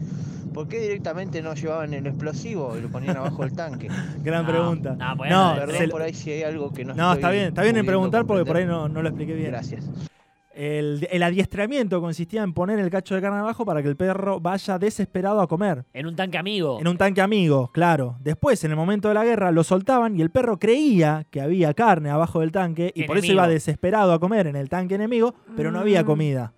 [0.52, 3.88] ¿por qué directamente no llevaban el explosivo y lo ponían abajo del tanque?
[4.22, 4.96] Gran No, pregunta.
[4.98, 7.16] no, bueno, No, de- Perdón se- por ahí si hay algo que no No, estoy
[7.18, 9.50] está bien, está bien en preguntar porque por ahí no, no lo expliqué bien.
[9.50, 9.84] Gracias.
[10.52, 14.40] El, el adiestramiento consistía en poner el cacho de carne abajo para que el perro
[14.40, 15.84] vaya desesperado a comer.
[15.94, 16.78] En un tanque amigo.
[16.80, 18.16] En un tanque amigo, claro.
[18.20, 21.72] Después, en el momento de la guerra, lo soltaban y el perro creía que había
[21.72, 25.34] carne abajo del tanque y por eso iba desesperado a comer en el tanque enemigo,
[25.56, 26.06] pero no había Mm.
[26.06, 26.52] comida.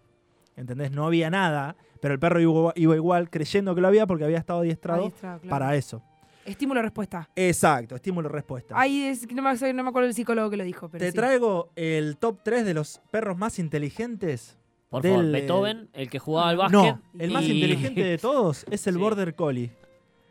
[0.57, 0.91] ¿Entendés?
[0.91, 4.39] No había nada, pero el perro iba, iba igual creyendo que lo había porque había
[4.39, 5.51] estado adiestrado Adiestrado, claro.
[5.51, 6.03] para eso.
[6.45, 7.31] Estímulo-respuesta.
[7.37, 8.75] Exacto, estímulo-respuesta.
[8.77, 11.17] Ahí es, no, me, no me acuerdo el psicólogo que lo dijo, pero Te sí.
[11.17, 14.59] traigo el top 3 de los perros más inteligentes.
[14.91, 16.81] Por del, favor, Beethoven, el que jugaba al básquet.
[16.81, 19.01] No, el más inteligente de todos es el Sí.
[19.01, 19.71] Border Collie,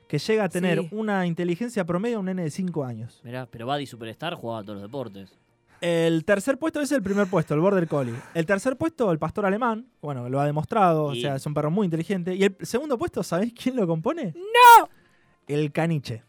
[0.10, 0.90] que llega a tener Sí.
[0.92, 3.22] una inteligencia promedio de un nene de 5 años.
[3.24, 5.40] Mirá, pero Buddy Superstar jugaba a todos los deportes.
[5.82, 8.14] El tercer puesto es el primer puesto, el Border Collie.
[8.36, 11.54] El tercer puesto, el pastor alemán, bueno, lo ha demostrado, Y- o sea, es un
[11.56, 12.36] perro muy inteligente.
[12.36, 14.34] Y el segundo puesto, ¿sabéis quién lo compone?
[14.36, 14.90] ¡No!
[15.48, 16.24] El caniche.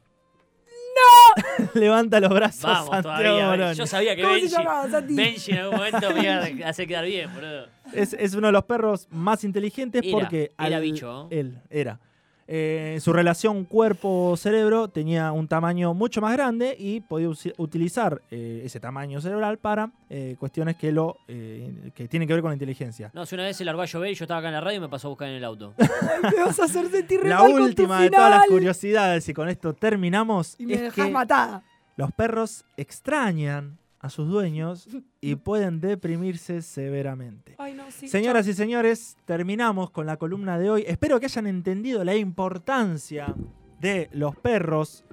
[0.95, 1.69] ¡No!
[1.75, 3.73] Levanta los brazos, Vamos Santiago todavía.
[3.75, 5.15] Yo sabía que ¿Cómo se Benji, llamaba, Santi?
[5.15, 7.67] Benji en algún momento me iba a hacer quedar bien, boludo.
[7.93, 10.53] Es, es uno de los perros más inteligentes Era, porque...
[10.59, 11.29] era al- bicho, ¿no?
[11.31, 12.01] Él, era.
[12.49, 18.81] Eh, su relación cuerpo-cerebro tenía un tamaño mucho más grande y podía utilizar eh, ese
[18.81, 23.11] tamaño cerebral para eh, cuestiones que, lo, eh, que tienen que ver con la inteligencia.
[23.15, 24.79] No, si una vez se largó a llover y yo estaba acá en la radio
[24.79, 25.75] y me pasó a buscar en el auto.
[26.23, 29.29] Me vas a hacer sentir re La mal con tu última de todas las curiosidades,
[29.29, 31.63] y con esto terminamos, Y me es dejás que matada.
[31.97, 34.89] los perros extrañan a sus dueños
[35.21, 37.55] y pueden deprimirse severamente.
[37.59, 38.09] Ay, no, sí.
[38.09, 40.85] Señoras y señores, terminamos con la columna de hoy.
[40.87, 43.35] Espero que hayan entendido la importancia
[43.81, 45.05] de los perros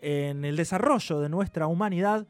[0.00, 2.26] en el desarrollo de nuestra humanidad.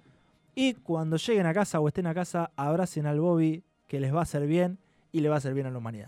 [0.55, 4.21] Y cuando lleguen a casa o estén a casa, abracen al Bobby, que les va
[4.21, 4.79] a hacer bien
[5.13, 6.07] y le va a hacer bien a la humanidad.